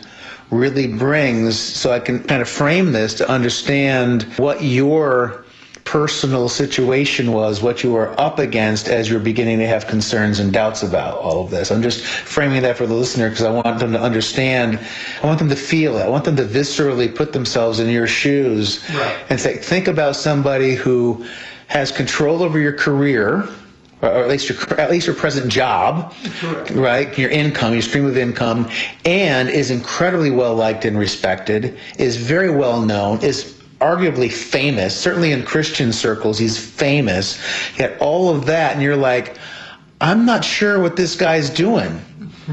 really 0.49 0.87
brings 0.87 1.57
so 1.59 1.91
I 1.91 1.99
can 1.99 2.23
kind 2.23 2.41
of 2.41 2.49
frame 2.49 2.91
this 2.91 3.13
to 3.15 3.29
understand 3.29 4.23
what 4.37 4.63
your 4.63 5.45
personal 5.89 6.47
situation 6.47 7.31
was, 7.31 7.63
what 7.63 7.83
you 7.83 7.91
were 7.91 8.13
up 8.21 8.37
against 8.37 8.87
as 8.89 9.09
you're 9.09 9.19
beginning 9.19 9.57
to 9.57 9.65
have 9.65 9.87
concerns 9.87 10.39
and 10.39 10.53
doubts 10.53 10.83
about 10.83 11.17
all 11.17 11.43
of 11.43 11.49
this. 11.49 11.71
I'm 11.71 11.81
just 11.81 12.01
framing 12.01 12.61
that 12.61 12.77
for 12.77 12.85
the 12.85 12.93
listener 12.93 13.27
because 13.27 13.43
I 13.43 13.49
want 13.49 13.79
them 13.79 13.93
to 13.93 13.99
understand. 13.99 14.79
I 15.23 15.25
want 15.25 15.39
them 15.39 15.49
to 15.49 15.55
feel 15.55 15.97
it. 15.97 16.03
I 16.03 16.07
want 16.07 16.25
them 16.25 16.35
to 16.35 16.45
viscerally 16.45 17.13
put 17.13 17.33
themselves 17.33 17.79
in 17.79 17.89
your 17.89 18.05
shoes 18.05 18.87
right. 18.93 19.17
and 19.31 19.39
say, 19.39 19.57
think 19.57 19.87
about 19.87 20.15
somebody 20.15 20.75
who 20.75 21.25
has 21.69 21.91
control 21.91 22.43
over 22.43 22.59
your 22.59 22.73
career 22.73 23.49
or 24.03 24.09
at 24.09 24.29
least 24.29 24.47
your 24.47 24.79
at 24.79 24.91
least 24.91 25.07
your 25.07 25.15
present 25.15 25.51
job, 25.51 26.13
Correct. 26.39 26.69
right? 26.69 27.17
Your 27.17 27.31
income, 27.31 27.73
your 27.73 27.81
stream 27.81 28.05
of 28.05 28.15
income, 28.15 28.69
and 29.05 29.49
is 29.49 29.71
incredibly 29.71 30.29
well 30.29 30.55
liked 30.55 30.85
and 30.85 30.97
respected, 30.97 31.77
is 31.97 32.15
very 32.15 32.49
well 32.49 32.79
known, 32.79 33.21
is 33.21 33.58
arguably 33.79 34.31
famous, 34.31 34.95
certainly 34.95 35.31
in 35.31 35.43
Christian 35.43 35.91
circles, 35.93 36.37
he's 36.37 36.57
famous. 36.57 37.41
Yet 37.77 37.99
all 38.01 38.33
of 38.33 38.45
that, 38.47 38.73
and 38.73 38.81
you're 38.81 38.95
like, 38.95 39.37
I'm 40.01 40.25
not 40.25 40.43
sure 40.43 40.81
what 40.81 40.95
this 40.95 41.15
guy's 41.15 41.49
doing. 41.49 42.01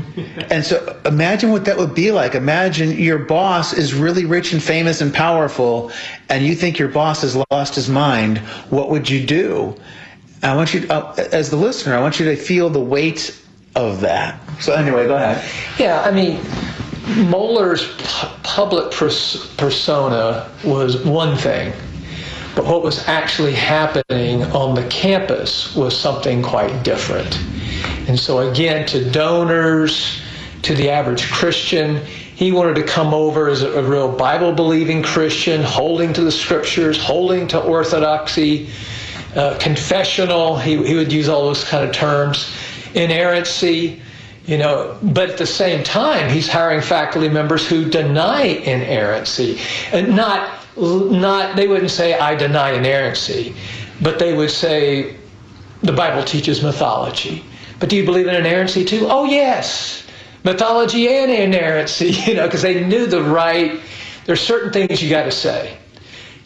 and 0.50 0.64
so 0.64 0.98
imagine 1.04 1.50
what 1.50 1.64
that 1.64 1.76
would 1.76 1.94
be 1.94 2.12
like. 2.12 2.34
Imagine 2.34 2.98
your 2.98 3.18
boss 3.18 3.72
is 3.72 3.94
really 3.94 4.24
rich 4.24 4.52
and 4.52 4.62
famous 4.62 5.00
and 5.00 5.12
powerful, 5.12 5.90
and 6.28 6.44
you 6.44 6.54
think 6.54 6.78
your 6.78 6.88
boss 6.88 7.22
has 7.22 7.36
lost 7.50 7.74
his 7.74 7.88
mind. 7.88 8.38
What 8.70 8.90
would 8.90 9.08
you 9.08 9.24
do? 9.24 9.76
I 10.42 10.54
want 10.54 10.74
you, 10.74 10.80
to, 10.80 10.92
uh, 10.92 11.14
as 11.32 11.50
the 11.50 11.56
listener, 11.56 11.96
I 11.96 12.00
want 12.00 12.20
you 12.20 12.26
to 12.26 12.36
feel 12.36 12.68
the 12.68 12.80
weight 12.80 13.42
of 13.74 14.00
that. 14.00 14.38
So 14.60 14.74
anyway, 14.74 15.06
go 15.06 15.16
ahead. 15.16 15.44
Yeah, 15.78 16.02
I 16.02 16.10
mean, 16.10 16.40
Mohler's 17.06 17.86
public 18.42 18.90
pers- 18.90 19.54
persona 19.54 20.50
was 20.64 21.04
one 21.04 21.36
thing, 21.36 21.72
but 22.56 22.64
what 22.64 22.82
was 22.82 23.06
actually 23.06 23.52
happening 23.52 24.42
on 24.42 24.74
the 24.74 24.84
campus 24.88 25.72
was 25.76 25.96
something 25.96 26.42
quite 26.42 26.82
different. 26.82 27.38
And 28.08 28.18
so, 28.18 28.50
again, 28.50 28.86
to 28.88 29.08
donors, 29.08 30.20
to 30.62 30.74
the 30.74 30.90
average 30.90 31.30
Christian, 31.30 32.04
he 32.04 32.50
wanted 32.50 32.74
to 32.74 32.82
come 32.82 33.14
over 33.14 33.48
as 33.48 33.62
a, 33.62 33.70
a 33.78 33.82
real 33.84 34.10
Bible 34.10 34.52
believing 34.52 35.00
Christian, 35.00 35.62
holding 35.62 36.12
to 36.12 36.22
the 36.22 36.32
scriptures, 36.32 37.00
holding 37.00 37.46
to 37.48 37.60
orthodoxy, 37.60 38.68
uh, 39.36 39.56
confessional, 39.60 40.56
he, 40.58 40.84
he 40.84 40.96
would 40.96 41.12
use 41.12 41.28
all 41.28 41.44
those 41.44 41.62
kind 41.62 41.88
of 41.88 41.94
terms, 41.94 42.52
inerrancy 42.94 44.02
you 44.46 44.56
know, 44.56 44.96
but 45.02 45.30
at 45.30 45.38
the 45.38 45.46
same 45.46 45.82
time, 45.82 46.30
he's 46.30 46.48
hiring 46.48 46.80
faculty 46.80 47.28
members 47.28 47.66
who 47.66 47.84
deny 47.90 48.42
inerrancy, 48.42 49.58
and 49.92 50.14
not 50.14 50.60
not 50.76 51.56
they 51.56 51.66
wouldn't 51.66 51.90
say 51.90 52.14
I 52.18 52.36
deny 52.36 52.72
inerrancy, 52.72 53.54
but 54.00 54.18
they 54.18 54.34
would 54.34 54.50
say 54.50 55.16
the 55.82 55.92
Bible 55.92 56.22
teaches 56.22 56.62
mythology. 56.62 57.44
But 57.80 57.88
do 57.88 57.96
you 57.96 58.04
believe 58.04 58.28
in 58.28 58.36
inerrancy 58.36 58.84
too? 58.84 59.08
Oh 59.10 59.24
yes, 59.24 60.06
mythology 60.44 61.08
and 61.08 61.30
inerrancy. 61.30 62.10
You 62.26 62.34
know, 62.34 62.46
because 62.46 62.62
they 62.62 62.84
knew 62.84 63.06
the 63.06 63.22
right. 63.22 63.80
There's 64.26 64.40
certain 64.40 64.72
things 64.72 65.02
you 65.02 65.10
got 65.10 65.24
to 65.24 65.32
say. 65.32 65.76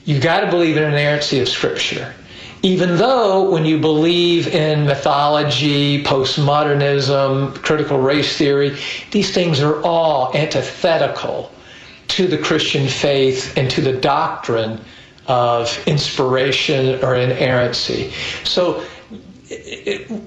You 0.04 0.20
got 0.20 0.40
to 0.40 0.50
believe 0.50 0.76
in 0.78 0.84
inerrancy 0.84 1.38
of 1.40 1.48
Scripture 1.48 2.14
even 2.62 2.96
though 2.96 3.50
when 3.50 3.64
you 3.64 3.78
believe 3.78 4.48
in 4.48 4.84
mythology, 4.84 6.02
postmodernism, 6.04 7.54
critical 7.62 7.98
race 7.98 8.36
theory, 8.36 8.76
these 9.10 9.32
things 9.32 9.60
are 9.60 9.82
all 9.82 10.34
antithetical 10.36 11.50
to 12.08 12.26
the 12.26 12.36
Christian 12.36 12.86
faith 12.86 13.56
and 13.56 13.70
to 13.70 13.80
the 13.80 13.92
doctrine 13.92 14.80
of 15.26 15.82
inspiration 15.86 17.02
or 17.02 17.14
inerrancy. 17.14 18.12
So, 18.44 18.84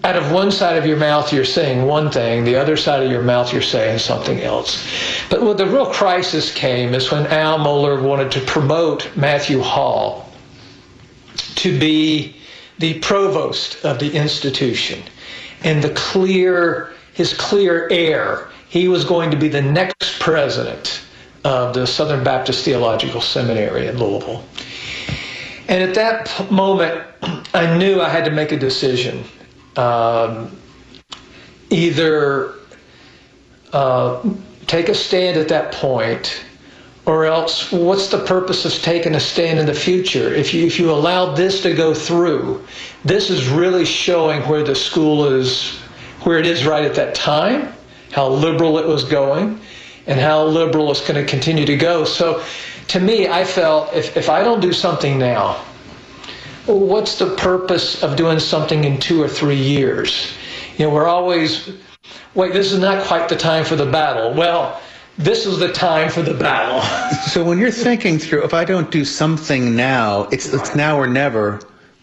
out 0.03 0.17
of 0.17 0.31
one 0.31 0.51
side 0.51 0.77
of 0.77 0.85
your 0.85 0.97
mouth, 0.97 1.31
you're 1.31 1.45
saying 1.45 1.85
one 1.85 2.11
thing, 2.11 2.43
the 2.43 2.55
other 2.55 2.75
side 2.75 3.03
of 3.03 3.11
your 3.11 3.21
mouth, 3.21 3.53
you're 3.53 3.61
saying 3.61 3.99
something 3.99 4.41
else. 4.41 4.85
But 5.29 5.43
what 5.43 5.57
the 5.57 5.65
real 5.65 5.85
crisis 5.85 6.53
came 6.53 6.93
is 6.93 7.09
when 7.11 7.27
Al 7.27 7.59
Mohler 7.59 8.01
wanted 8.01 8.31
to 8.31 8.41
promote 8.41 9.15
Matthew 9.15 9.61
Hall 9.61 10.22
to 11.55 11.77
be 11.77 12.35
the 12.79 12.99
provost 12.99 13.83
of 13.85 13.99
the 13.99 14.11
institution 14.13 15.01
and 15.63 15.83
the 15.83 15.89
clear 15.91 16.93
his 17.13 17.33
clear 17.33 17.87
heir. 17.91 18.49
He 18.69 18.87
was 18.87 19.05
going 19.05 19.29
to 19.31 19.37
be 19.37 19.47
the 19.47 19.61
next 19.61 20.19
president 20.19 21.01
of 21.43 21.73
the 21.73 21.85
southern 21.85 22.23
baptist 22.23 22.65
theological 22.65 23.21
seminary 23.21 23.87
in 23.87 23.97
louisville. 23.97 24.43
And 25.67 25.83
at 25.83 25.93
that 25.95 26.51
moment 26.51 27.05
i 27.53 27.77
knew 27.77 28.01
i 28.01 28.09
had 28.09 28.25
to 28.25 28.31
make 28.31 28.51
a 28.51 28.57
decision 28.57 29.23
um, 29.75 30.55
either 31.69 32.53
uh, 33.73 34.21
take 34.67 34.89
a 34.89 34.95
stand 34.95 35.37
at 35.37 35.47
that 35.49 35.71
point 35.73 36.43
or 37.05 37.25
else 37.25 37.71
what's 37.71 38.07
the 38.07 38.25
purpose 38.25 38.65
of 38.65 38.71
taking 38.81 39.15
a 39.15 39.19
stand 39.19 39.59
in 39.59 39.65
the 39.65 39.73
future 39.73 40.33
if 40.33 40.53
you 40.53 40.65
if 40.65 40.79
you 40.79 40.91
allow 40.91 41.33
this 41.33 41.61
to 41.61 41.73
go 41.73 41.93
through 41.93 42.65
this 43.03 43.29
is 43.29 43.47
really 43.49 43.85
showing 43.85 44.41
where 44.47 44.63
the 44.63 44.75
school 44.75 45.25
is 45.25 45.79
where 46.23 46.39
it 46.39 46.45
is 46.45 46.65
right 46.65 46.85
at 46.85 46.95
that 46.95 47.13
time 47.13 47.73
how 48.11 48.27
liberal 48.27 48.77
it 48.77 48.85
was 48.85 49.03
going 49.03 49.59
and 50.07 50.19
how 50.19 50.43
liberal 50.43 50.91
it's 50.91 51.01
going 51.01 51.15
to 51.15 51.29
continue 51.29 51.65
to 51.65 51.75
go 51.77 52.05
so 52.05 52.43
to 52.87 52.99
me 52.99 53.27
i 53.27 53.43
felt 53.43 53.93
if, 53.93 54.15
if 54.15 54.29
i 54.29 54.43
don't 54.43 54.61
do 54.61 54.71
something 54.71 55.17
now 55.19 55.61
what's 56.65 57.17
the 57.19 57.35
purpose 57.35 58.01
of 58.03 58.15
doing 58.15 58.39
something 58.39 58.83
in 58.83 58.99
two 58.99 59.21
or 59.21 59.27
three 59.27 59.61
years? 59.61 60.33
You 60.77 60.87
know, 60.87 60.93
we're 60.93 61.07
always, 61.07 61.69
wait, 62.35 62.53
this 62.53 62.71
is 62.71 62.79
not 62.79 63.05
quite 63.05 63.29
the 63.29 63.35
time 63.35 63.65
for 63.65 63.75
the 63.75 63.85
battle. 63.85 64.33
Well, 64.33 64.81
this 65.17 65.45
is 65.45 65.59
the 65.59 65.71
time 65.71 66.09
for 66.09 66.21
the 66.21 66.33
battle. 66.33 66.81
So 67.33 67.43
when 67.43 67.57
you're 67.57 67.71
thinking 67.71 68.19
through, 68.19 68.43
if 68.43 68.53
I 68.53 68.63
don't 68.63 68.91
do 68.91 69.03
something 69.05 69.75
now, 69.75 70.23
it's 70.31 70.53
it's 70.53 70.75
now 70.75 70.99
or 70.99 71.07
never. 71.07 71.61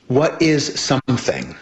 What 0.09 0.41
is 0.43 0.81
something? 0.81 1.55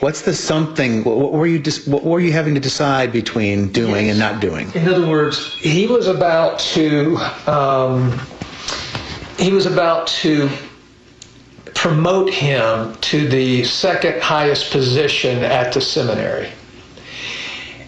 What's 0.00 0.22
the 0.22 0.34
something? 0.34 1.04
What, 1.04 1.16
what 1.16 1.32
were 1.32 1.46
you 1.46 1.58
dis, 1.58 1.86
what 1.86 2.04
were 2.04 2.20
you 2.20 2.32
having 2.32 2.54
to 2.54 2.60
decide 2.60 3.10
between 3.10 3.72
doing 3.72 4.10
and 4.10 4.18
not 4.18 4.40
doing? 4.40 4.70
In 4.74 4.88
other 4.88 5.06
words, 5.06 5.54
he 5.54 5.86
was 5.86 6.06
about 6.06 6.58
to 6.74 7.16
um, 7.46 8.20
he 9.38 9.52
was 9.52 9.64
about 9.64 10.06
to 10.22 10.50
promote 11.74 12.28
him 12.28 12.94
to 12.96 13.28
the 13.28 13.64
second 13.64 14.20
highest 14.20 14.70
position 14.70 15.44
at 15.44 15.72
the 15.72 15.80
seminary. 15.80 16.50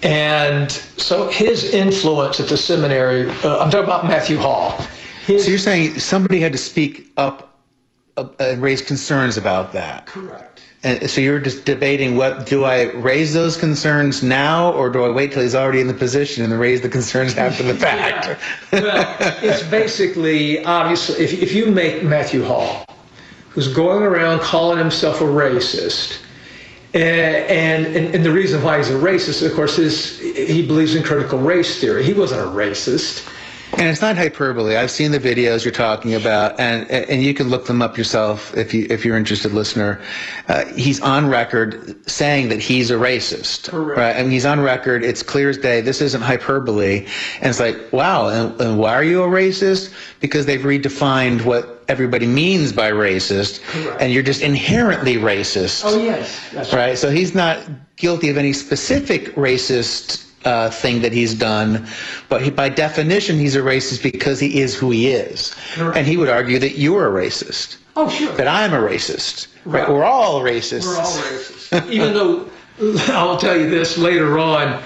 And 0.02 0.71
so 0.71 1.28
his 1.28 1.64
influence 1.75 2.40
at 2.40 2.49
the 2.49 2.57
seminary, 2.57 3.28
uh, 3.45 3.59
I'm 3.59 3.71
talking 3.71 3.85
about 3.85 4.07
Matthew 4.07 4.38
Hall. 4.38 4.78
His, 5.26 5.45
So 5.45 5.50
you're 5.50 5.59
saying 5.59 5.99
somebody 5.99 6.40
had 6.40 6.52
to 6.52 6.59
speak 6.59 7.12
up 7.16 7.59
uh, 8.16 8.28
and 8.38 8.62
raise 8.62 8.80
concerns 8.83 9.37
about 9.37 9.73
that. 9.75 10.07
correct. 10.07 10.62
And 10.83 11.11
so 11.11 11.21
you're 11.21 11.40
just 11.40 11.66
debating 11.66 12.16
what 12.16 12.47
do 12.47 12.64
I 12.64 12.90
raise 12.92 13.35
those 13.35 13.59
concerns 13.59 14.23
now 14.23 14.73
or 14.73 14.88
do 14.88 15.04
I 15.04 15.11
wait 15.11 15.33
till 15.33 15.42
he's 15.42 15.54
already 15.54 15.83
in 15.83 15.88
the 15.88 15.92
position 15.95 16.42
and 16.42 16.59
raise 16.59 16.80
the 16.80 16.88
concerns 16.88 17.37
after 17.37 17.62
the 17.62 17.75
fact? 17.87 18.40
well, 18.73 19.16
it's 19.42 19.62
basically 19.64 20.64
obviously 20.64 21.23
if, 21.23 21.35
if 21.35 21.52
you 21.52 21.66
make 21.66 22.02
Matthew 22.02 22.42
Hall, 22.42 22.87
who's 23.50 23.69
going 23.69 24.02
around 24.04 24.40
calling 24.40 24.78
himself 24.78 25.21
a 25.21 25.25
racist, 25.25 26.23
and, 26.94 27.87
and, 27.87 28.14
and 28.14 28.25
the 28.25 28.32
reason 28.32 28.62
why 28.62 28.78
he's 28.78 28.90
a 28.90 28.94
racist, 28.94 29.47
of 29.47 29.54
course, 29.54 29.78
is 29.78 30.18
he 30.18 30.66
believes 30.66 30.94
in 30.94 31.02
critical 31.02 31.38
race 31.38 31.80
theory. 31.80 32.04
He 32.04 32.12
wasn't 32.12 32.40
a 32.40 32.44
racist. 32.44 33.28
And 33.75 33.82
it's 33.82 34.00
not 34.00 34.16
hyperbole. 34.16 34.76
I've 34.76 34.90
seen 34.90 35.12
the 35.12 35.20
videos 35.20 35.64
you're 35.64 35.73
talking 35.73 36.14
about, 36.14 36.59
and 36.59 36.90
and 36.90 37.23
you 37.23 37.32
can 37.35 37.49
look 37.49 37.66
them 37.66 37.80
up 37.80 37.97
yourself 37.97 38.56
if 38.56 38.75
you 38.75 38.87
if 38.90 39.04
you're 39.04 39.16
interested, 39.16 39.52
listener. 39.52 40.00
Uh, 40.49 40.64
he's 40.75 41.00
on 41.00 41.28
record 41.28 41.97
saying 42.11 42.49
that 42.49 42.59
he's 42.59 42.90
a 42.90 42.94
racist. 42.94 43.70
Correct. 43.70 43.99
Right? 43.99 44.16
I 44.16 44.23
mean, 44.23 44.32
he's 44.32 44.44
on 44.44 44.61
record. 44.61 45.04
It's 45.04 45.23
clear 45.23 45.50
as 45.50 45.56
day. 45.56 45.80
This 45.82 46.00
isn't 46.00 46.20
hyperbole. 46.20 47.06
And 47.37 47.47
it's 47.49 47.61
like, 47.61 47.92
wow. 47.92 48.28
And, 48.28 48.61
and 48.61 48.78
why 48.78 48.92
are 48.94 49.04
you 49.04 49.23
a 49.23 49.28
racist? 49.28 49.94
Because 50.18 50.47
they've 50.47 50.61
redefined 50.61 51.44
what 51.44 51.79
everybody 51.90 52.26
means 52.26 52.73
by 52.73 52.90
racist, 52.90 53.62
Correct. 53.64 54.00
and 54.00 54.12
you're 54.12 54.23
just 54.23 54.40
inherently 54.42 55.16
racist. 55.16 55.82
Oh 55.85 56.02
yes, 56.02 56.50
that's 56.52 56.73
Right. 56.73 56.97
So 56.97 57.11
he's 57.11 57.35
not 57.35 57.59
guilty 57.97 58.30
of 58.30 58.37
any 58.38 58.52
specific 58.54 59.35
racist 59.35 60.26
uh, 60.47 60.70
thing 60.70 61.02
that 61.02 61.12
he's 61.12 61.35
done, 61.35 61.87
but 62.30 62.40
he, 62.40 62.50
by 62.50 62.68
definition, 62.70 63.38
he's 63.38 63.56
a 63.56 63.61
racist 63.61 64.02
because 64.02 64.40
he 64.40 64.61
is 64.61 64.75
who 64.75 64.90
he 64.90 65.09
is. 65.09 65.54
Correct. 65.75 65.97
And 65.99 66.06
he 66.06 66.16
would 66.16 66.30
argue 66.30 66.59
that 66.61 66.78
you're 66.78 67.06
a 67.06 67.25
racist, 67.26 67.76
Oh 67.97 68.09
sure. 68.09 68.32
that 68.37 68.49
I'm 68.49 68.73
a 68.73 68.78
racist. 68.78 69.49
Right. 69.66 69.80
Right. 69.82 69.90
We're 69.90 70.04
all 70.04 70.40
racists. 70.40 70.87
We're 70.87 70.97
all 70.97 71.18
racist. 71.18 71.90
Even 71.97 72.14
though 72.14 72.49
I'll 73.12 73.37
tell 73.37 73.56
you 73.59 73.68
this 73.68 73.99
later 73.99 74.38
on, 74.38 74.82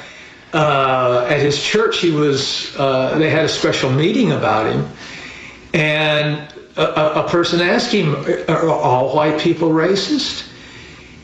uh, 0.54 1.26
at 1.30 1.40
his 1.40 1.62
church, 1.62 1.99
he 1.99 2.11
was. 2.11 2.75
Uh, 2.76 3.16
they 3.18 3.28
had 3.30 3.44
a 3.44 3.49
special 3.49 3.90
meeting 3.90 4.32
about 4.32 4.73
him, 4.73 4.88
and 5.73 6.53
a, 6.76 7.25
a, 7.25 7.28
person 7.28 7.61
asked 7.61 7.93
him, 7.93 8.14
"Are 8.49 8.69
all 8.69 9.14
white 9.14 9.40
people 9.40 9.71
racist?" 9.71 10.49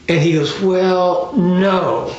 And 0.09 0.21
he 0.21 0.35
goes, 0.35 0.61
"Well, 0.61 1.33
no." 1.35 2.15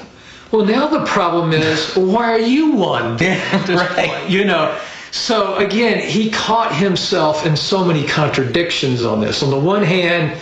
Well, 0.51 0.65
now 0.65 0.87
the 0.87 1.05
problem 1.05 1.53
is, 1.53 1.93
why 1.95 2.31
are 2.33 2.39
you 2.39 2.71
one? 2.71 3.17
Right. 3.17 4.25
You 4.29 4.45
know. 4.45 4.77
So 5.11 5.55
again, 5.57 5.99
he 5.99 6.29
caught 6.29 6.73
himself 6.73 7.45
in 7.45 7.57
so 7.57 7.83
many 7.83 8.07
contradictions 8.07 9.03
on 9.03 9.19
this. 9.19 9.43
On 9.43 9.49
the 9.49 9.59
one 9.59 9.83
hand, 9.83 10.39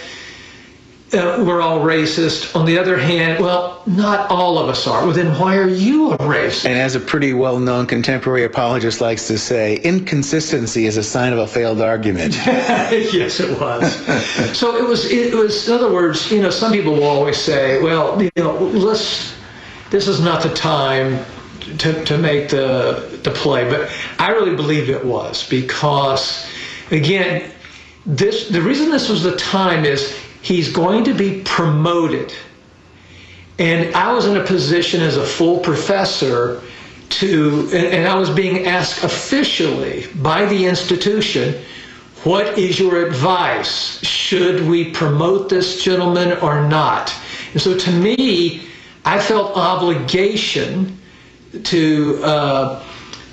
uh, 1.14 1.44
we're 1.46 1.62
all 1.62 1.80
racist. 1.80 2.56
On 2.56 2.66
the 2.66 2.78
other 2.78 2.98
hand, 2.98 3.44
well, 3.44 3.82
not 3.86 4.30
all 4.30 4.58
of 4.58 4.70
us 4.70 4.86
are. 4.88 5.04
Well, 5.04 5.14
then 5.14 5.38
why 5.40 5.58
are 5.58 5.68
you 5.68 6.12
a 6.12 6.18
racist? 6.18 6.66
And 6.66 6.78
as 6.78 6.96
a 6.96 7.00
pretty 7.00 7.34
well-known 7.34 7.88
contemporary 7.88 8.44
apologist 8.44 9.02
likes 9.02 9.28
to 9.28 9.38
say, 9.38 9.78
inconsistency 9.78 10.86
is 10.86 10.98
a 10.98 11.04
sign 11.04 11.34
of 11.34 11.40
a 11.40 11.48
failed 11.48 11.82
argument. 11.82 12.36
yes, 12.46 13.40
it 13.40 13.60
was. 13.60 13.96
so 14.58 14.76
it 14.76 14.88
was. 14.88 15.06
It 15.12 15.34
was. 15.34 15.68
In 15.68 15.76
other 15.76 15.92
words, 15.92 16.32
you 16.32 16.42
know, 16.42 16.50
some 16.50 16.72
people 16.72 16.94
will 16.94 17.04
always 17.04 17.38
say, 17.38 17.82
"Well, 17.82 18.22
you 18.22 18.30
know, 18.38 18.54
let's. 18.58 19.36
This 19.90 20.08
is 20.08 20.22
not 20.22 20.44
the 20.44 20.54
time 20.54 21.26
to, 21.80 22.06
to 22.06 22.18
make 22.18 22.50
the 22.50 23.20
the 23.24 23.32
play." 23.32 23.70
But 23.70 23.92
I 24.20 24.32
really 24.32 24.56
believe 24.56 24.90
it 24.90 25.04
was 25.04 25.48
because, 25.50 26.48
again, 26.92 27.52
this 28.06 28.50
the 28.50 28.62
reason 28.62 28.92
this 28.92 29.10
was 29.10 29.24
the 29.24 29.36
time 29.38 29.86
is 29.86 30.16
he's 30.42 30.72
going 30.72 31.04
to 31.06 31.14
be 31.14 31.42
promoted, 31.44 32.34
and 33.58 33.94
I 33.96 34.14
was 34.14 34.26
in 34.26 34.38
a 34.38 34.44
position 34.44 35.02
as 35.02 35.18
a 35.18 35.26
full 35.26 35.60
professor 35.60 36.62
to, 37.10 37.70
and, 37.74 37.88
and 37.88 38.08
I 38.08 38.16
was 38.16 38.30
being 38.30 38.68
asked 38.68 39.04
officially 39.04 40.08
by 40.16 40.46
the 40.46 40.66
institution, 40.66 41.62
what 42.24 42.58
is 42.58 42.80
your 42.80 43.06
advice? 43.06 44.04
Should 44.04 44.68
we 44.68 44.92
promote 44.92 45.50
this 45.50 45.82
gentleman 45.82 46.38
or 46.40 46.68
not? 46.68 47.14
And 47.54 47.62
so 47.62 47.78
to 47.78 47.92
me, 47.92 48.68
I 49.06 49.20
felt 49.20 49.56
obligation 49.56 50.98
to 51.64 52.20
uh, 52.24 52.84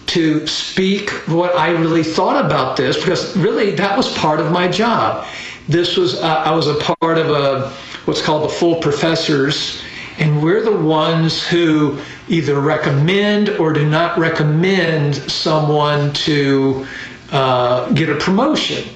to 0.06 0.46
speak 0.46 1.10
what 1.26 1.54
I 1.56 1.70
really 1.70 2.04
thought 2.04 2.44
about 2.44 2.76
this 2.76 2.96
because 2.96 3.36
really 3.36 3.72
that 3.72 3.96
was 3.96 4.16
part 4.16 4.38
of 4.40 4.52
my 4.52 4.68
job. 4.68 5.26
This 5.68 5.96
was 5.96 6.20
uh, 6.22 6.26
I 6.26 6.54
was 6.54 6.68
a 6.68 6.74
part 6.74 7.18
of 7.18 7.30
a 7.30 7.70
what's 8.04 8.22
called 8.22 8.44
the 8.44 8.52
full 8.52 8.76
professors, 8.76 9.82
and 10.18 10.42
we're 10.42 10.62
the 10.62 10.76
ones 10.76 11.46
who 11.46 11.98
either 12.28 12.60
recommend 12.60 13.50
or 13.50 13.72
do 13.72 13.88
not 13.88 14.16
recommend 14.18 15.14
someone 15.14 16.12
to 16.12 16.86
uh, 17.32 17.90
get 17.92 18.08
a 18.08 18.16
promotion. 18.16 18.88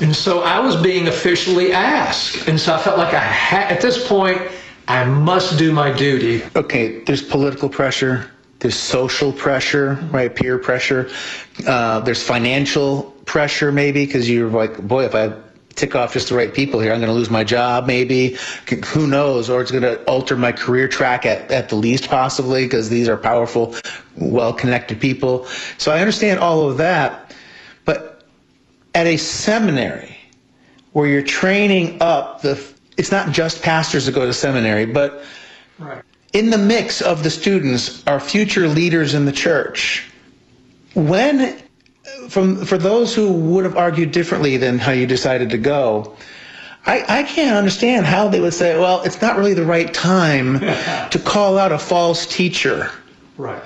And 0.00 0.14
so 0.14 0.42
I 0.42 0.58
was 0.58 0.76
being 0.76 1.08
officially 1.08 1.72
asked, 1.72 2.48
and 2.48 2.58
so 2.58 2.74
I 2.74 2.78
felt 2.78 2.98
like 2.98 3.14
I 3.14 3.20
had 3.20 3.70
at 3.72 3.80
this 3.80 4.06
point 4.08 4.40
I 4.88 5.04
must 5.04 5.58
do 5.58 5.72
my 5.72 5.92
duty. 5.92 6.42
okay, 6.56 7.00
there's 7.04 7.22
political 7.22 7.68
pressure, 7.68 8.30
there's 8.60 8.76
social 8.76 9.32
pressure, 9.32 9.94
right? 10.10 10.34
Peer 10.34 10.58
pressure. 10.58 11.10
Uh, 11.66 12.00
there's 12.00 12.22
financial 12.22 13.02
pressure, 13.24 13.72
maybe, 13.72 14.06
because 14.06 14.28
you're 14.30 14.48
like, 14.48 14.80
boy, 14.86 15.04
if 15.04 15.14
I 15.14 15.32
tick 15.72 15.94
off 15.94 16.12
just 16.12 16.28
the 16.28 16.34
right 16.34 16.52
people 16.52 16.80
here, 16.80 16.92
I'm 16.92 17.00
going 17.00 17.08
to 17.10 17.14
lose 17.14 17.30
my 17.30 17.44
job, 17.44 17.86
maybe. 17.86 18.36
Who 18.86 19.06
knows? 19.06 19.48
Or 19.50 19.60
it's 19.60 19.70
going 19.70 19.82
to 19.82 20.02
alter 20.04 20.36
my 20.36 20.52
career 20.52 20.88
track 20.88 21.24
at, 21.26 21.50
at 21.50 21.68
the 21.68 21.76
least, 21.76 22.08
possibly, 22.08 22.64
because 22.64 22.88
these 22.88 23.08
are 23.08 23.16
powerful, 23.16 23.74
well 24.16 24.52
connected 24.52 25.00
people. 25.00 25.46
So 25.78 25.92
I 25.92 26.00
understand 26.00 26.40
all 26.40 26.68
of 26.68 26.76
that. 26.78 27.34
But 27.84 28.24
at 28.94 29.06
a 29.06 29.16
seminary 29.16 30.16
where 30.92 31.06
you're 31.06 31.22
training 31.22 31.98
up 32.00 32.42
the, 32.42 32.62
it's 32.96 33.10
not 33.10 33.32
just 33.32 33.62
pastors 33.62 34.06
that 34.06 34.12
go 34.12 34.26
to 34.26 34.32
seminary, 34.32 34.86
but 34.86 35.24
Right. 35.78 36.02
in 36.32 36.50
the 36.50 36.58
mix 36.58 37.00
of 37.00 37.22
the 37.24 37.30
students 37.30 38.06
are 38.06 38.20
future 38.20 38.68
leaders 38.68 39.14
in 39.14 39.24
the 39.24 39.32
church. 39.32 40.06
When, 40.94 41.56
from 42.32 42.64
for 42.64 42.78
those 42.78 43.14
who 43.14 43.30
would 43.30 43.64
have 43.64 43.76
argued 43.76 44.10
differently 44.10 44.56
than 44.56 44.78
how 44.78 44.92
you 44.92 45.06
decided 45.06 45.50
to 45.50 45.58
go, 45.58 46.16
I, 46.86 47.04
I 47.20 47.22
can't 47.24 47.54
understand 47.56 48.06
how 48.06 48.28
they 48.28 48.40
would 48.40 48.54
say, 48.54 48.78
well, 48.78 49.02
it's 49.02 49.20
not 49.20 49.36
really 49.36 49.54
the 49.54 49.66
right 49.66 49.92
time 49.92 50.58
to 51.10 51.22
call 51.22 51.58
out 51.58 51.72
a 51.72 51.78
false 51.78 52.26
teacher. 52.26 52.90
Right. 53.36 53.62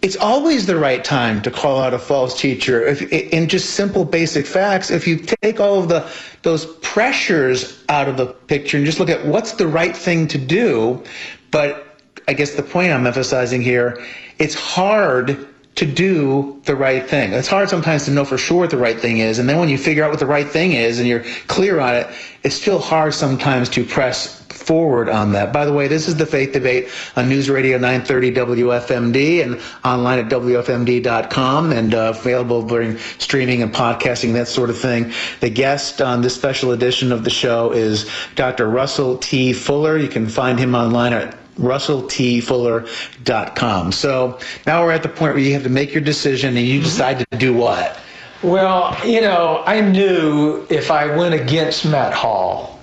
It's 0.00 0.16
always 0.16 0.66
the 0.66 0.76
right 0.76 1.04
time 1.04 1.42
to 1.42 1.50
call 1.50 1.80
out 1.80 1.92
a 1.92 1.98
false 1.98 2.40
teacher. 2.40 2.86
If, 2.86 3.02
in 3.02 3.48
just 3.48 3.70
simple, 3.70 4.04
basic 4.04 4.46
facts, 4.46 4.92
if 4.92 5.08
you 5.08 5.16
take 5.16 5.58
all 5.58 5.80
of 5.80 5.88
the 5.88 6.08
those 6.42 6.66
pressures 6.76 7.84
out 7.88 8.08
of 8.08 8.16
the 8.16 8.26
picture 8.26 8.76
and 8.76 8.86
just 8.86 9.00
look 9.00 9.10
at 9.10 9.26
what's 9.26 9.52
the 9.54 9.66
right 9.66 9.96
thing 9.96 10.28
to 10.28 10.38
do, 10.38 11.02
but 11.50 12.00
I 12.28 12.32
guess 12.32 12.54
the 12.54 12.62
point 12.62 12.92
I'm 12.92 13.08
emphasizing 13.08 13.60
here, 13.60 14.00
it's 14.38 14.54
hard 14.54 15.48
to 15.78 15.86
do 15.86 16.60
the 16.64 16.74
right 16.74 17.08
thing. 17.08 17.32
It's 17.32 17.46
hard 17.46 17.68
sometimes 17.68 18.04
to 18.06 18.10
know 18.10 18.24
for 18.24 18.36
sure 18.36 18.62
what 18.62 18.70
the 18.70 18.76
right 18.76 18.98
thing 18.98 19.18
is, 19.18 19.38
and 19.38 19.48
then 19.48 19.58
when 19.60 19.68
you 19.68 19.78
figure 19.78 20.02
out 20.02 20.10
what 20.10 20.18
the 20.18 20.26
right 20.26 20.46
thing 20.46 20.72
is 20.72 20.98
and 20.98 21.06
you're 21.06 21.22
clear 21.46 21.78
on 21.78 21.94
it, 21.94 22.08
it's 22.42 22.56
still 22.56 22.80
hard 22.80 23.14
sometimes 23.14 23.68
to 23.70 23.84
press 23.84 24.42
forward 24.48 25.08
on 25.08 25.30
that. 25.32 25.52
By 25.52 25.64
the 25.64 25.72
way, 25.72 25.86
this 25.86 26.08
is 26.08 26.16
the 26.16 26.26
Faith 26.26 26.52
Debate 26.52 26.88
on 27.14 27.28
News 27.28 27.48
Radio 27.48 27.78
930 27.78 28.32
WFMD 28.32 29.42
and 29.44 29.60
online 29.84 30.18
at 30.18 30.28
WFMD.com 30.28 31.70
and 31.70 31.94
uh, 31.94 32.12
available 32.16 32.66
during 32.66 32.98
streaming 33.18 33.62
and 33.62 33.72
podcasting, 33.72 34.32
that 34.32 34.48
sort 34.48 34.70
of 34.70 34.78
thing. 34.78 35.12
The 35.38 35.48
guest 35.48 36.02
on 36.02 36.22
this 36.22 36.34
special 36.34 36.72
edition 36.72 37.12
of 37.12 37.22
the 37.22 37.30
show 37.30 37.70
is 37.70 38.10
Dr. 38.34 38.68
Russell 38.68 39.16
T. 39.18 39.52
Fuller. 39.52 39.96
You 39.96 40.08
can 40.08 40.28
find 40.28 40.58
him 40.58 40.74
online 40.74 41.12
at 41.12 41.36
russelltfuller.com. 41.58 43.92
So 43.92 44.38
now 44.66 44.84
we're 44.84 44.92
at 44.92 45.02
the 45.02 45.08
point 45.08 45.34
where 45.34 45.42
you 45.42 45.52
have 45.54 45.64
to 45.64 45.68
make 45.68 45.92
your 45.92 46.02
decision 46.02 46.56
and 46.56 46.64
you 46.66 46.80
decide 46.80 47.18
to 47.18 47.26
do 47.36 47.52
what? 47.54 47.98
Well, 48.42 48.96
you 49.04 49.20
know, 49.20 49.62
I 49.66 49.80
knew 49.80 50.64
if 50.70 50.92
I 50.92 51.16
went 51.16 51.34
against 51.34 51.84
Matt 51.84 52.14
Hall 52.14 52.78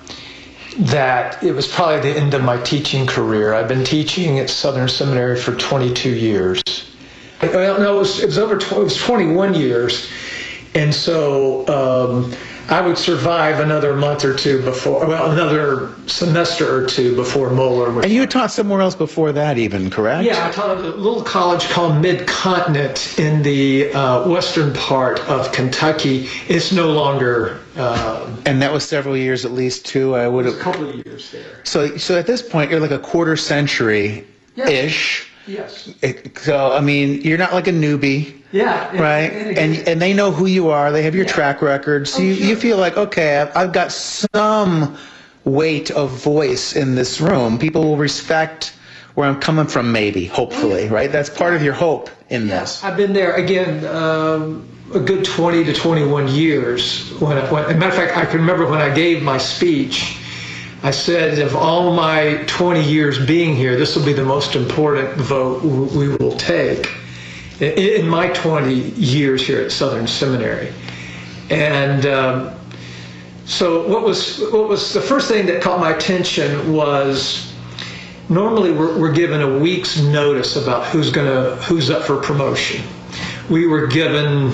that 0.77 1.41
it 1.41 1.53
was 1.53 1.65
probably 1.67 2.11
the 2.11 2.19
end 2.19 2.33
of 2.33 2.43
my 2.43 2.61
teaching 2.63 3.07
career. 3.07 3.53
I've 3.53 3.69
been 3.69 3.85
teaching 3.85 4.39
at 4.39 4.49
Southern 4.49 4.89
Seminary 4.89 5.39
for 5.39 5.55
22 5.55 6.09
years. 6.09 6.61
Well, 7.41 7.79
no, 7.79 7.95
it 7.95 7.99
was, 7.99 8.19
it 8.21 8.25
was 8.25 8.37
over 8.37 8.57
tw- 8.57 8.73
it 8.73 8.79
was 8.79 8.97
21 8.97 9.53
years. 9.53 10.11
And 10.73 10.93
so 10.93 11.65
um, 11.67 12.33
I 12.69 12.81
would 12.81 12.97
survive 12.97 13.59
another 13.59 13.95
month 13.95 14.25
or 14.25 14.33
two 14.33 14.61
before, 14.63 15.05
well, 15.07 15.31
another 15.31 15.93
semester 16.07 16.75
or 16.75 16.87
two 16.87 17.15
before 17.15 17.49
Mohler. 17.49 18.01
And 18.03 18.11
you 18.11 18.25
taught 18.25 18.49
somewhere 18.51 18.81
else 18.81 18.95
before 18.95 19.31
that, 19.33 19.57
even, 19.57 19.89
correct? 19.91 20.25
Yeah, 20.25 20.47
I 20.47 20.51
taught 20.51 20.77
at 20.77 20.83
a 20.83 20.89
little 20.89 21.21
college 21.21 21.69
called 21.69 22.01
Mid 22.01 22.27
Continent 22.27 23.19
in 23.19 23.43
the 23.43 23.93
uh, 23.93 24.27
western 24.27 24.73
part 24.73 25.19
of 25.29 25.51
Kentucky. 25.51 26.27
It's 26.47 26.71
no 26.71 26.91
longer. 26.91 27.59
Uh, 27.77 28.35
And 28.45 28.61
that 28.61 28.73
was 28.73 28.83
several 28.83 29.15
years 29.15 29.45
at 29.45 29.51
least, 29.51 29.85
too. 29.85 30.15
I 30.15 30.27
would 30.27 30.45
have 30.45 30.55
a 30.55 30.59
couple 30.59 30.89
of 30.89 30.95
years 31.05 31.31
there. 31.31 31.61
So, 31.65 31.97
so 31.97 32.17
at 32.17 32.25
this 32.25 32.41
point, 32.41 32.71
you're 32.71 32.79
like 32.79 32.91
a 32.91 32.99
quarter 32.99 33.35
century 33.37 34.25
ish. 34.57 35.29
Yes. 35.47 35.93
So, 36.37 36.71
I 36.73 36.81
mean, 36.81 37.21
you're 37.21 37.37
not 37.37 37.53
like 37.53 37.67
a 37.67 37.71
newbie. 37.71 38.41
Yeah. 38.51 38.89
right? 39.01 39.31
and 39.31 39.57
And 39.57 39.87
and 39.87 40.01
they 40.01 40.13
know 40.13 40.31
who 40.31 40.45
you 40.45 40.69
are. 40.69 40.91
They 40.91 41.03
have 41.03 41.13
your 41.15 41.25
Yeah. 41.25 41.31
track 41.33 41.61
record, 41.61 42.07
so 42.07 42.19
Oh, 42.19 42.25
you, 42.25 42.33
you 42.33 42.55
feel 42.55 42.77
like 42.77 42.97
okay, 42.97 43.37
I've, 43.39 43.55
I've 43.55 43.73
got 43.73 43.91
some 43.91 44.97
weight 45.43 45.91
of 45.91 46.09
voice 46.11 46.75
in 46.75 46.95
this 46.95 47.19
room. 47.21 47.57
People 47.59 47.83
will 47.83 47.97
respect 47.97 48.73
where 49.15 49.27
I'm 49.29 49.39
coming 49.39 49.67
from, 49.67 49.91
maybe, 49.91 50.25
hopefully, 50.25 50.87
right? 50.89 51.11
That's 51.11 51.29
part 51.29 51.53
of 51.53 51.61
your 51.63 51.73
hope 51.73 52.09
in 52.29 52.47
this. 52.47 52.83
I've 52.83 52.97
been 52.97 53.13
there 53.13 53.33
again 53.35 53.85
um, 53.85 54.67
a 54.93 54.99
good 54.99 55.23
20 55.23 55.63
to 55.65 55.73
21 55.73 56.27
years. 56.29 57.09
When, 57.19 57.37
I, 57.37 57.49
when, 57.51 57.63
as 57.65 57.71
a 57.71 57.75
matter 57.75 57.91
of 57.91 57.95
fact, 57.95 58.17
I 58.17 58.25
can 58.25 58.39
remember 58.39 58.65
when 58.67 58.81
I 58.81 58.93
gave 58.93 59.21
my 59.23 59.37
speech. 59.37 60.17
I 60.85 60.91
said, 60.91 61.39
of 61.39 61.55
all 61.55 61.95
my 61.95 62.43
20 62.45 62.79
years 62.79 63.17
being 63.25 63.55
here, 63.55 63.75
this 63.75 63.95
will 63.95 64.05
be 64.05 64.13
the 64.13 64.23
most 64.23 64.55
important 64.55 65.15
vote 65.15 65.63
we 65.63 66.09
will 66.09 66.37
take 66.37 66.93
in, 67.59 68.07
my 68.07 68.27
20 68.27 68.71
years 68.71 69.41
here 69.47 69.61
at 69.61 69.71
Southern 69.71 70.05
Seminary. 70.05 70.71
And 71.49 72.05
um, 72.05 72.55
so, 73.45 73.87
what 73.87 74.03
was 74.03 74.39
what 74.51 74.69
was 74.69 74.93
the 74.93 75.01
first 75.01 75.27
thing 75.27 75.47
that 75.47 75.59
caught 75.59 75.79
my 75.79 75.89
attention 75.89 76.71
was 76.71 77.51
normally 78.29 78.71
we're, 78.71 78.99
we're 78.99 79.11
given 79.11 79.41
a 79.41 79.57
week's 79.57 79.99
notice 79.99 80.55
about 80.55 80.85
who's 80.85 81.09
gonna 81.11 81.55
who's 81.55 81.89
up 81.89 82.03
for 82.03 82.21
promotion. 82.21 82.85
We 83.49 83.65
were 83.65 83.87
given 83.87 84.53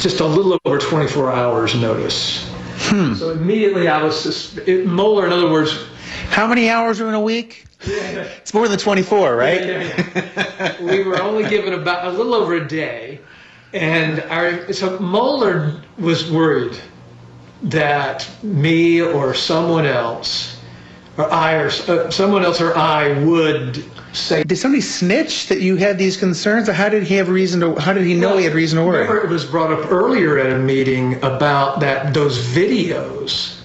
just 0.00 0.20
a 0.20 0.26
little 0.26 0.58
over 0.66 0.76
24 0.76 1.32
hours 1.32 1.74
notice. 1.74 2.49
So 2.90 3.30
immediately 3.30 3.86
I 3.86 4.02
was 4.02 4.24
just, 4.24 4.58
it, 4.58 4.84
Mohler, 4.86 5.26
in 5.26 5.32
other 5.32 5.48
words, 5.48 5.86
How 6.30 6.48
many 6.48 6.68
hours 6.68 7.00
are 7.00 7.08
in 7.08 7.14
a 7.14 7.20
week? 7.20 7.64
It's 7.82 8.52
more 8.52 8.66
than 8.66 8.78
24, 8.78 9.36
right? 9.36 10.80
we 10.80 11.04
were 11.04 11.22
only 11.22 11.48
given 11.48 11.72
about 11.72 12.06
a 12.06 12.10
little 12.10 12.34
over 12.34 12.54
a 12.54 12.66
day, 12.66 13.20
and 13.72 14.20
our 14.24 14.72
so 14.72 14.98
Mohler 14.98 15.80
was 15.98 16.30
worried 16.30 16.78
that 17.62 18.28
me 18.42 19.00
or 19.00 19.34
someone 19.34 19.86
else, 19.86 20.60
or 21.16 21.30
I 21.32 21.54
or 21.54 21.66
uh, 21.66 22.10
someone 22.10 22.44
else 22.44 22.60
or 22.60 22.76
I 22.76 23.22
would 23.24 23.84
say. 24.12 24.44
Did 24.44 24.56
somebody 24.56 24.80
snitch 24.80 25.48
that 25.48 25.60
you 25.60 25.76
had 25.76 25.98
these 25.98 26.16
concerns? 26.16 26.68
Or 26.68 26.72
how 26.72 26.88
did 26.88 27.02
he 27.02 27.14
have 27.16 27.28
reason 27.28 27.60
to? 27.60 27.74
How 27.76 27.92
did 27.92 28.04
he 28.04 28.14
know 28.14 28.36
he 28.36 28.44
had 28.44 28.54
reason 28.54 28.78
to 28.78 28.84
worry? 28.84 29.00
Remember, 29.02 29.24
it 29.24 29.30
was 29.30 29.44
brought 29.44 29.72
up 29.72 29.90
earlier 29.90 30.38
at 30.38 30.52
a 30.52 30.58
meeting 30.58 31.16
about 31.16 31.80
that 31.80 32.14
those 32.14 32.38
videos 32.38 33.60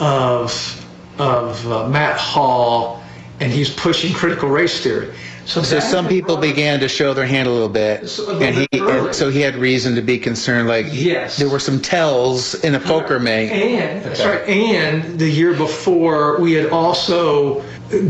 of 0.00 0.80
of 1.18 1.70
uh, 1.70 1.88
Matt 1.88 2.18
Hall, 2.18 3.02
and 3.40 3.52
he's 3.52 3.70
pushing 3.70 4.12
critical 4.12 4.48
race 4.48 4.82
theory. 4.82 5.14
So, 5.46 5.62
So 5.62 5.78
some 5.78 6.08
people 6.08 6.38
began 6.38 6.80
to 6.80 6.88
show 6.88 7.12
their 7.12 7.26
hand 7.26 7.46
a 7.46 7.50
little 7.50 7.68
bit, 7.68 8.08
So 8.08 8.40
and 8.40 8.54
he 8.56 8.66
and 8.72 9.14
so 9.14 9.28
he 9.28 9.40
had 9.40 9.56
reason 9.56 9.94
to 9.94 10.00
be 10.00 10.18
concerned. 10.18 10.68
Like 10.68 10.86
Yes. 10.90 11.36
there 11.36 11.50
were 11.50 11.58
some 11.58 11.80
tells 11.80 12.54
in 12.64 12.74
a 12.74 12.80
poker 12.80 13.18
make. 13.20 13.50
And 13.52 14.02
that's 14.02 14.24
right. 14.24 14.42
And 14.48 15.18
the 15.18 15.28
year 15.28 15.52
before, 15.54 16.40
we 16.40 16.54
had 16.54 16.70
also 16.70 17.62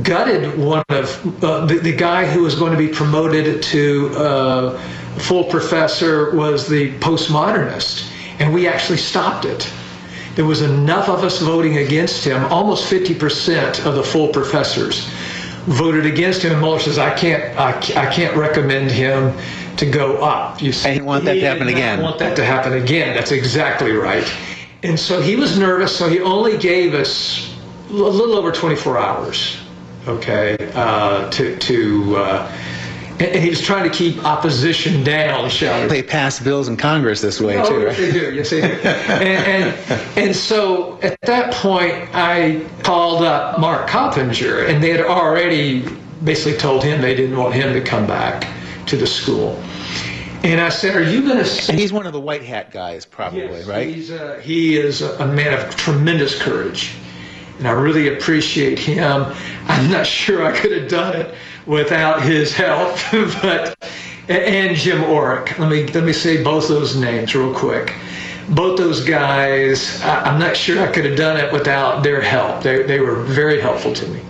gutted 0.02 0.58
one 0.58 0.84
of 0.88 1.44
uh, 1.44 1.66
the, 1.66 1.76
the 1.76 1.94
guy 1.94 2.26
who 2.26 2.42
was 2.42 2.54
going 2.54 2.72
to 2.72 2.78
be 2.78 2.88
promoted 2.88 3.62
to 3.62 4.10
uh, 4.16 4.78
full 5.18 5.44
professor 5.44 6.34
was 6.34 6.68
the 6.68 6.92
postmodernist, 6.98 8.10
and 8.38 8.52
we 8.52 8.66
actually 8.68 8.98
stopped 8.98 9.44
it. 9.44 9.70
There 10.36 10.44
was 10.44 10.62
enough 10.62 11.08
of 11.08 11.22
us 11.22 11.40
voting 11.40 11.78
against 11.78 12.24
him. 12.24 12.44
Almost 12.46 12.90
50% 12.90 13.86
of 13.86 13.94
the 13.94 14.02
full 14.02 14.28
professors 14.28 15.06
voted 15.66 16.06
against 16.06 16.42
him. 16.42 16.52
And 16.52 16.62
Mohler 16.62 16.80
says, 16.80 16.98
"I 16.98 17.14
can't, 17.14 17.42
I, 17.58 17.70
I 17.70 18.12
can't 18.12 18.36
recommend 18.36 18.90
him 18.90 19.36
to 19.76 19.86
go 19.86 20.16
up." 20.22 20.60
You 20.60 20.72
see, 20.72 20.88
And 20.88 21.00
he 21.00 21.02
want 21.02 21.24
that 21.24 21.34
to 21.34 21.40
happen 21.40 21.68
again. 21.68 22.02
Want 22.02 22.18
that 22.18 22.36
to 22.36 22.44
happen 22.44 22.72
again? 22.72 23.14
That's 23.14 23.32
exactly 23.32 23.92
right. 23.92 24.28
And 24.82 24.98
so 24.98 25.22
he 25.22 25.36
was 25.36 25.58
nervous. 25.58 25.96
So 25.96 26.08
he 26.08 26.20
only 26.20 26.58
gave 26.58 26.94
us 26.94 27.56
a 27.90 27.94
little 27.94 28.34
over 28.34 28.50
24 28.50 28.98
hours. 28.98 29.63
Okay, 30.06 30.70
uh, 30.74 31.30
to 31.30 31.56
to. 31.56 32.16
Uh, 32.16 32.60
and 33.20 33.36
he 33.36 33.48
was 33.48 33.60
trying 33.60 33.88
to 33.88 33.96
keep 33.96 34.24
opposition 34.24 35.04
down, 35.04 35.48
shall 35.48 35.82
we 35.82 35.88
They 35.88 36.02
pass 36.02 36.40
bills 36.40 36.66
in 36.66 36.76
Congress 36.76 37.20
this 37.20 37.40
way 37.40 37.56
Oh, 37.58 37.68
too, 37.68 37.82
yes, 37.82 37.96
they 37.96 38.12
do. 38.12 38.34
Yes, 38.34 38.50
they 38.50 38.60
do. 38.60 38.66
and, 38.88 39.46
and 39.46 40.18
and 40.18 40.36
so 40.36 40.98
at 41.00 41.16
that 41.22 41.54
point, 41.54 41.94
I 42.12 42.66
called 42.82 43.22
up 43.22 43.60
Mark 43.60 43.88
Coppinger, 43.88 44.64
and 44.66 44.82
they 44.82 44.90
had 44.90 45.00
already 45.00 45.88
basically 46.24 46.58
told 46.58 46.82
him 46.82 47.00
they 47.00 47.14
didn't 47.14 47.36
want 47.36 47.54
him 47.54 47.72
to 47.72 47.80
come 47.80 48.06
back 48.06 48.48
to 48.86 48.96
the 48.96 49.06
school. 49.06 49.62
And 50.42 50.60
I 50.60 50.68
said, 50.68 50.96
"Are 50.96 51.02
you 51.02 51.22
going 51.22 51.42
to?" 51.42 51.70
And 51.70 51.78
he's 51.78 51.92
one 51.92 52.06
of 52.06 52.12
the 52.12 52.20
white 52.20 52.42
hat 52.42 52.70
guys, 52.72 53.06
probably, 53.06 53.62
right? 53.62 53.88
He's 53.88 54.10
a, 54.10 54.40
he 54.42 54.76
is 54.76 55.02
a 55.02 55.26
man 55.26 55.54
of 55.54 55.74
tremendous 55.76 56.40
courage, 56.40 56.94
and 57.58 57.68
I 57.68 57.72
really 57.72 58.14
appreciate 58.14 58.78
him. 58.78 59.24
I'm 59.66 59.90
not 59.90 60.06
sure 60.06 60.44
I 60.44 60.56
could 60.56 60.72
have 60.72 60.88
done 60.88 61.16
it 61.16 61.34
without 61.66 62.22
his 62.22 62.52
help, 62.52 62.96
but 63.42 63.76
and 64.28 64.76
Jim 64.76 65.02
Orrick. 65.02 65.58
Let 65.58 65.70
me 65.70 65.86
let 65.88 66.04
me 66.04 66.12
say 66.12 66.42
both 66.42 66.68
those 66.68 66.96
names 66.96 67.34
real 67.34 67.54
quick. 67.54 67.94
Both 68.50 68.78
those 68.78 69.02
guys, 69.04 70.02
I, 70.02 70.22
I'm 70.24 70.38
not 70.38 70.56
sure 70.56 70.82
I 70.82 70.92
could 70.92 71.06
have 71.06 71.16
done 71.16 71.38
it 71.38 71.52
without 71.52 72.02
their 72.02 72.20
help. 72.20 72.62
They 72.62 72.82
they 72.82 73.00
were 73.00 73.22
very 73.22 73.60
helpful 73.60 73.92
to 73.94 74.06
me 74.08 74.20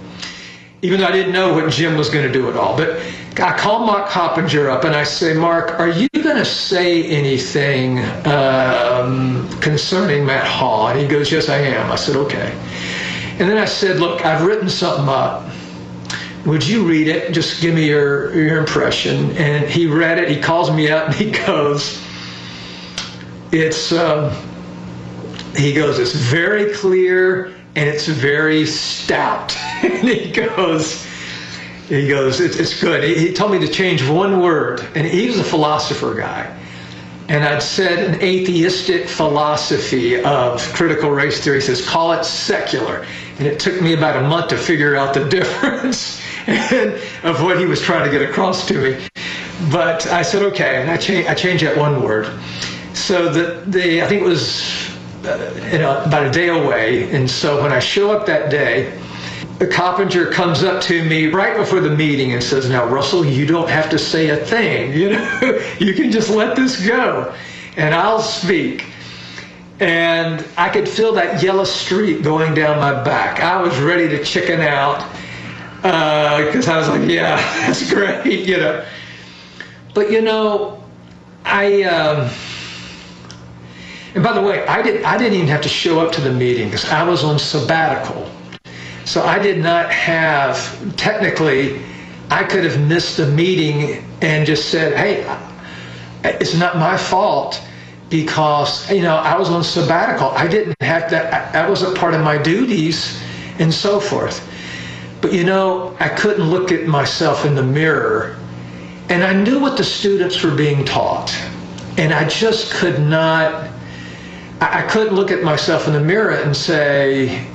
even 0.85 1.01
though 1.01 1.07
I 1.07 1.13
didn't 1.13 1.33
know 1.33 1.55
what 1.55 1.73
Jim 1.73 1.97
was 1.97 2.11
going 2.11 2.27
to 2.27 2.33
do 2.33 2.51
at 2.51 2.57
all. 2.57 2.77
But 2.77 3.01
I 3.41 3.57
called 3.57 3.87
Mark 3.87 4.07
Coppinger 4.07 4.69
up 4.69 4.85
and 4.85 4.95
I 4.95 5.03
say, 5.03 5.33
Mark, 5.33 5.81
are 5.81 5.89
you 5.89 6.11
going 6.11 6.37
to 6.37 6.45
say 6.45 7.05
anything 7.05 8.01
um, 8.27 9.49
concerning 9.61 10.27
Matt 10.27 10.47
Hall? 10.47 10.89
And 10.89 11.01
he 11.01 11.07
goes, 11.07 11.33
Yes, 11.33 11.49
I 11.49 11.57
am. 11.57 11.91
I 11.91 11.97
said, 11.97 12.17
Okay. 12.17 12.55
And 13.39 13.49
then 13.49 13.59
I 13.59 13.65
said, 13.65 14.01
Look, 14.01 14.25
I've 14.25 14.47
written 14.47 14.69
something 14.69 15.09
up. 15.09 15.49
Would 16.47 16.67
you 16.67 16.85
read 16.87 17.09
it? 17.09 17.33
Just 17.33 17.63
give 17.63 17.75
me 17.75 17.87
your, 17.87 18.35
your 18.35 18.59
impression. 18.59 19.31
And 19.37 19.65
he 19.67 19.87
read 19.87 20.19
it. 20.19 20.29
He 20.29 20.41
calls 20.41 20.71
me 20.71 20.91
up 20.91 21.07
and 21.07 21.15
he 21.17 21.31
goes, 21.31 22.03
It's. 23.53 23.93
Um, 23.93 24.33
he 25.57 25.73
goes, 25.73 25.99
it's 25.99 26.13
very 26.13 26.73
clear 26.73 27.47
and 27.77 27.89
it's 27.89 28.07
very 28.07 28.67
stout. 28.67 29.57
and 29.83 30.09
he 30.09 30.31
goes, 30.31 31.07
he 31.89 32.09
goes, 32.09 32.41
it's, 32.41 32.57
it's 32.57 32.81
good. 32.81 33.05
He, 33.05 33.15
he 33.29 33.33
told 33.33 33.53
me 33.53 33.59
to 33.61 33.69
change 33.69 34.07
one 34.09 34.41
word, 34.41 34.81
and 34.95 35.07
he 35.07 35.27
was 35.27 35.39
a 35.39 35.45
philosopher 35.45 36.15
guy. 36.15 36.57
And 37.29 37.43
I'd 37.43 37.63
said 37.63 38.11
an 38.11 38.21
atheistic 38.21 39.09
philosophy 39.09 40.23
of 40.23 40.61
critical 40.75 41.11
race 41.11 41.43
theory. 41.43 41.57
He 41.57 41.63
says, 41.63 41.87
call 41.87 42.13
it 42.13 42.25
secular. 42.25 43.07
And 43.39 43.47
it 43.47 43.59
took 43.59 43.81
me 43.81 43.95
about 43.95 44.23
a 44.23 44.29
month 44.29 44.49
to 44.49 44.59
figure 44.59 44.95
out 44.95 45.15
the 45.15 45.25
difference 45.29 46.21
of 47.25 47.43
what 47.43 47.59
he 47.59 47.65
was 47.65 47.81
trying 47.81 48.05
to 48.05 48.11
get 48.11 48.29
across 48.29 48.67
to 48.69 48.75
me. 48.75 49.07
But 49.73 50.07
I 50.09 50.23
said, 50.23 50.43
okay, 50.43 50.83
and 50.83 50.91
I, 50.91 50.97
cha- 50.99 51.29
I 51.29 51.35
changed 51.35 51.65
that 51.65 51.77
one 51.77 52.03
word. 52.03 52.27
So 52.93 53.33
the, 53.33 53.65
the 53.71 54.03
I 54.03 54.07
think 54.07 54.21
it 54.23 54.25
was 54.25 54.85
uh, 55.25 55.69
you 55.73 55.79
know, 55.79 56.03
about 56.05 56.27
a 56.27 56.31
day 56.31 56.49
away. 56.49 57.11
And 57.11 57.31
so 57.31 57.63
when 57.63 57.73
I 57.73 57.79
show 57.79 58.11
up 58.11 58.27
that 58.27 58.51
day, 58.51 58.93
the 59.59 59.67
Coppinger 59.67 60.31
comes 60.31 60.65
up 60.65 60.83
to 60.83 61.05
me 61.05 61.29
right 61.29 61.57
before 61.57 61.81
the 61.81 61.95
meeting 61.95 62.33
and 62.33 62.43
says, 62.43 62.69
Now, 62.69 62.87
Russell, 62.87 63.25
you 63.25 63.47
don't 63.47 63.69
have 63.69 63.89
to 63.91 63.99
say 63.99 64.31
a 64.31 64.37
thing. 64.37 64.93
You 64.93 65.11
know, 65.11 65.75
you 65.79 65.95
can 65.95 66.11
just 66.11 66.31
let 66.31 66.57
this 66.57 66.87
go 66.87 67.35
and 67.77 67.95
I'll 67.95 68.21
speak. 68.21 68.87
And 69.81 70.45
I 70.57 70.69
could 70.69 70.89
feel 70.89 71.13
that 71.15 71.43
yellow 71.43 71.65
streak 71.65 72.23
going 72.23 72.55
down 72.55 72.79
my 72.79 73.03
back. 73.05 73.41
I 73.41 73.61
was 73.61 73.79
ready 73.79 74.09
to 74.09 74.25
chicken 74.25 74.61
out 74.61 75.09
because 75.77 76.69
uh, 76.69 76.73
I 76.73 76.79
was 76.79 76.89
like, 76.89 77.09
Yeah, 77.09 77.37
that's 77.67 77.93
great, 77.93 78.47
you 78.47 78.57
know. 78.57 78.85
But, 79.95 80.11
you 80.11 80.21
know, 80.21 80.83
I. 81.45 81.83
Um, 81.85 82.31
and 84.15 84.23
by 84.23 84.33
the 84.33 84.41
way, 84.43 84.65
I, 84.67 84.81
did, 84.81 85.03
I 85.03 85.19
didn't 85.19 85.35
even 85.35 85.49
have 85.49 85.63
to 85.63 85.69
show 85.69 85.99
up 85.99 86.13
to 86.13 86.21
the 86.21 86.33
meeting 86.33 86.69
because 86.69 86.89
I 86.89 87.03
was 87.03 87.25
on 87.25 87.37
sabbatical. 87.37 88.31
So 89.05 89.23
I 89.23 89.39
did 89.39 89.59
not 89.59 89.91
have, 89.91 90.97
technically, 90.97 91.81
I 92.31 92.45
could 92.45 92.65
have 92.65 92.81
missed 92.89 93.17
the 93.17 93.27
meeting 93.27 94.05
and 94.23 94.47
just 94.47 94.71
said, 94.71 94.97
hey, 94.97 95.25
it's 96.25 96.55
not 96.55 96.77
my 96.77 96.97
fault 96.97 97.63
because, 98.09 98.91
you 98.91 99.03
know, 99.03 99.17
I 99.17 99.37
was 99.37 99.51
on 99.51 99.63
sabbatical. 99.63 100.29
I 100.29 100.49
didn't 100.49 100.77
have 100.81 101.11
that, 101.11 101.53
that 101.53 101.69
wasn't 101.69 101.97
part 101.97 102.15
of 102.15 102.23
my 102.23 102.39
duties 102.39 103.21
and 103.59 103.73
so 103.73 104.01
forth. 104.01 104.49
But, 105.21 105.33
you 105.33 105.45
know, 105.45 105.97
I 106.01 106.09
couldn't 106.09 106.45
look 106.51 106.73
at 106.73 106.87
myself 106.87 107.45
in 107.45 107.55
the 107.55 107.63
mirror 107.63 108.37
and 109.11 109.23
I 109.23 109.35
knew 109.35 109.61
what 109.61 109.77
the 109.77 109.85
students 109.85 110.43
were 110.43 110.55
being 110.55 110.85
taught. 110.85 111.35
And 111.99 112.13
I 112.13 112.27
just 112.29 112.73
could 112.73 113.01
not 113.01 113.71
I 114.61 114.83
couldn't 114.83 115.15
look 115.15 115.31
at 115.31 115.43
myself 115.43 115.87
in 115.87 115.93
the 115.93 116.01
mirror 116.01 116.37
and 116.37 116.57
say, 116.57 117.47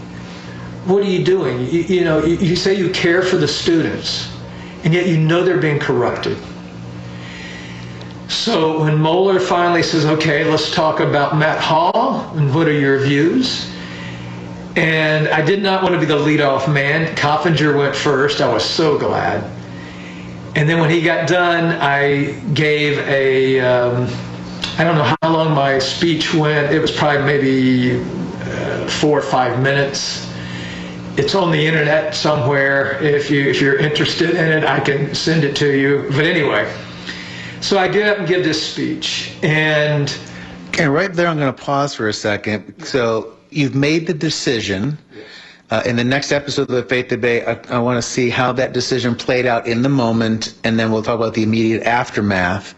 what 0.85 1.03
are 1.03 1.09
you 1.09 1.23
doing? 1.23 1.59
You, 1.67 1.81
you 1.81 2.03
know, 2.03 2.23
you, 2.23 2.35
you, 2.37 2.55
say 2.55 2.73
you 2.73 2.89
care 2.91 3.21
for 3.21 3.37
the 3.37 3.47
students, 3.47 4.31
and 4.83 4.93
yet 4.93 5.07
you 5.07 5.17
know 5.17 5.43
they're 5.43 5.59
being 5.59 5.79
corrupted. 5.79 6.37
So 8.27 8.81
when 8.81 8.97
Mohler 8.97 9.41
finally 9.41 9.83
says, 9.83 10.05
okay, 10.05 10.43
let's 10.43 10.71
talk 10.71 10.99
about 10.99 11.37
Matt 11.37 11.59
Hall, 11.59 12.31
and 12.37 12.53
what 12.53 12.67
are 12.67 12.79
your 12.79 12.99
views? 12.99 13.69
And 14.75 15.27
I 15.29 15.41
did 15.41 15.61
not 15.61 15.83
want 15.83 15.95
to 15.95 15.99
be 15.99 16.05
the 16.05 16.17
leadoff 16.17 16.71
man. 16.71 17.13
Coppinger 17.15 17.75
went 17.75 17.95
first. 17.95 18.39
I 18.39 18.51
was 18.51 18.63
so 18.63 18.97
glad. 18.97 19.43
And 20.55 20.69
then 20.69 20.79
when 20.79 20.89
he 20.89 21.01
got 21.01 21.27
done, 21.27 21.77
I 21.81 22.39
gave 22.53 22.97
a. 22.99 23.59
Um, 23.59 24.07
I 24.77 24.83
don't 24.83 24.95
know 24.95 25.15
how 25.21 25.33
long 25.33 25.53
my 25.53 25.79
speech 25.79 26.33
went. 26.33 26.71
It 26.71 26.79
was 26.79 26.91
probably 26.91 27.25
maybe 27.25 28.01
uh, 28.41 28.87
four 28.87 29.19
or 29.19 29.21
five 29.21 29.61
minutes. 29.61 30.28
It's 31.19 31.35
on 31.35 31.51
the 31.51 31.67
internet 31.67 32.15
somewhere. 32.15 32.97
If 33.03 33.29
you 33.29 33.41
if 33.41 33.59
you're 33.59 33.77
interested 33.77 34.29
in 34.29 34.37
it, 34.37 34.63
I 34.63 34.79
can 34.79 35.13
send 35.13 35.43
it 35.43 35.53
to 35.57 35.77
you. 35.77 36.05
But 36.11 36.23
anyway, 36.23 36.73
so 37.59 37.77
I 37.77 37.89
get 37.89 38.07
up 38.07 38.19
and 38.19 38.27
give 38.27 38.45
this 38.45 38.71
speech, 38.71 39.33
and 39.43 40.17
and 40.79 40.93
right 40.93 41.11
there, 41.11 41.27
I'm 41.27 41.37
going 41.37 41.53
to 41.53 41.61
pause 41.61 41.93
for 41.93 42.07
a 42.07 42.13
second. 42.13 42.85
So 42.85 43.35
you've 43.49 43.75
made 43.75 44.07
the 44.07 44.13
decision. 44.13 44.97
Uh, 45.71 45.83
in 45.85 45.97
the 45.97 46.03
next 46.03 46.31
episode 46.31 46.63
of 46.63 46.75
the 46.75 46.83
Faith 46.83 47.09
Debate, 47.09 47.43
I, 47.45 47.59
I 47.69 47.79
want 47.79 47.97
to 47.97 48.01
see 48.01 48.31
how 48.31 48.53
that 48.53 48.73
decision 48.73 49.13
played 49.13 49.45
out 49.45 49.67
in 49.67 49.83
the 49.83 49.89
moment, 49.89 50.55
and 50.63 50.79
then 50.79 50.89
we'll 50.89 51.03
talk 51.03 51.15
about 51.15 51.35
the 51.35 51.43
immediate 51.43 51.83
aftermath. 51.83 52.73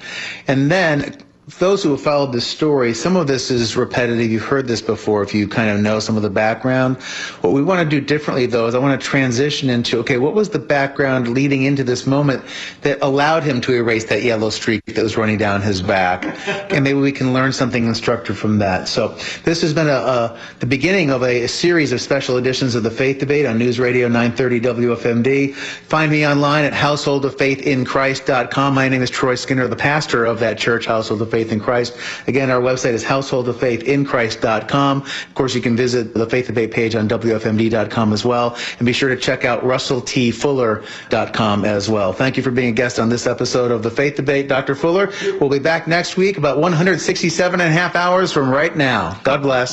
And 0.47 0.69
then 0.69 1.15
those 1.59 1.83
who 1.83 1.91
have 1.91 2.01
followed 2.01 2.33
this 2.33 2.45
story, 2.45 2.93
some 2.93 3.15
of 3.15 3.27
this 3.27 3.51
is 3.51 3.75
repetitive. 3.75 4.31
You've 4.31 4.43
heard 4.43 4.67
this 4.67 4.81
before 4.81 5.23
if 5.23 5.33
you 5.33 5.47
kind 5.47 5.69
of 5.69 5.79
know 5.79 5.99
some 5.99 6.17
of 6.17 6.23
the 6.23 6.29
background. 6.29 7.01
What 7.41 7.53
we 7.53 7.61
want 7.61 7.81
to 7.81 7.99
do 7.99 8.05
differently, 8.05 8.45
though, 8.45 8.67
is 8.67 8.75
I 8.75 8.79
want 8.79 8.99
to 8.99 9.07
transition 9.07 9.69
into 9.69 9.99
okay, 9.99 10.17
what 10.17 10.33
was 10.33 10.49
the 10.49 10.59
background 10.59 11.29
leading 11.29 11.63
into 11.63 11.83
this 11.83 12.05
moment 12.05 12.43
that 12.81 12.99
allowed 13.01 13.43
him 13.43 13.61
to 13.61 13.73
erase 13.73 14.05
that 14.05 14.23
yellow 14.23 14.49
streak 14.49 14.83
that 14.85 15.01
was 15.01 15.17
running 15.17 15.37
down 15.37 15.61
his 15.61 15.81
back? 15.81 16.25
and 16.71 16.83
maybe 16.83 16.99
we 16.99 17.11
can 17.11 17.33
learn 17.33 17.51
something 17.51 17.85
instructive 17.85 18.37
from 18.37 18.57
that. 18.59 18.87
So, 18.87 19.09
this 19.43 19.61
has 19.61 19.73
been 19.73 19.87
a, 19.87 19.91
a 19.91 20.39
the 20.59 20.65
beginning 20.65 21.09
of 21.09 21.23
a, 21.23 21.43
a, 21.43 21.47
series 21.47 21.91
of 21.91 22.01
special 22.01 22.37
editions 22.37 22.75
of 22.75 22.83
the 22.83 22.91
Faith 22.91 23.19
Debate 23.19 23.45
on 23.45 23.57
News 23.57 23.79
Radio 23.79 24.07
930 24.07 24.61
WFMD. 24.61 25.53
Find 25.53 26.11
me 26.11 26.25
online 26.25 26.65
at 26.65 26.73
householdoffaithinchrist.com. 26.73 28.73
My 28.73 28.87
name 28.87 29.01
is 29.01 29.09
Troy 29.09 29.35
Skinner, 29.35 29.67
the 29.67 29.75
pastor 29.75 30.25
of 30.25 30.39
that 30.39 30.57
church, 30.57 30.85
Household 30.85 31.21
of 31.21 31.29
Faith 31.41 31.51
in 31.51 31.59
Christ. 31.59 31.97
Again, 32.27 32.51
our 32.51 32.61
website 32.61 32.93
is 32.93 33.03
householdoffaithinchrist.com. 33.03 35.01
Of 35.01 35.33
course, 35.33 35.55
you 35.55 35.61
can 35.61 35.75
visit 35.75 36.13
the 36.13 36.27
Faith 36.27 36.45
Debate 36.45 36.71
page 36.71 36.93
on 36.93 37.09
WFMD.com 37.09 38.13
as 38.13 38.23
well. 38.23 38.55
And 38.77 38.85
be 38.85 38.93
sure 38.93 39.09
to 39.09 39.17
check 39.17 39.43
out 39.43 39.63
RussellTFuller.com 39.63 41.65
as 41.65 41.89
well. 41.89 42.13
Thank 42.13 42.37
you 42.37 42.43
for 42.43 42.51
being 42.51 42.69
a 42.69 42.73
guest 42.73 42.99
on 42.99 43.09
this 43.09 43.25
episode 43.25 43.71
of 43.71 43.81
the 43.81 43.89
Faith 43.89 44.17
Debate, 44.17 44.47
Dr. 44.47 44.75
Fuller. 44.75 45.11
We'll 45.39 45.49
be 45.49 45.57
back 45.57 45.87
next 45.87 46.15
week 46.15 46.37
about 46.37 46.59
167 46.59 47.59
and 47.59 47.69
a 47.69 47.73
half 47.73 47.95
hours 47.95 48.31
from 48.31 48.51
right 48.51 48.75
now. 48.75 49.19
God 49.23 49.41
bless. 49.41 49.69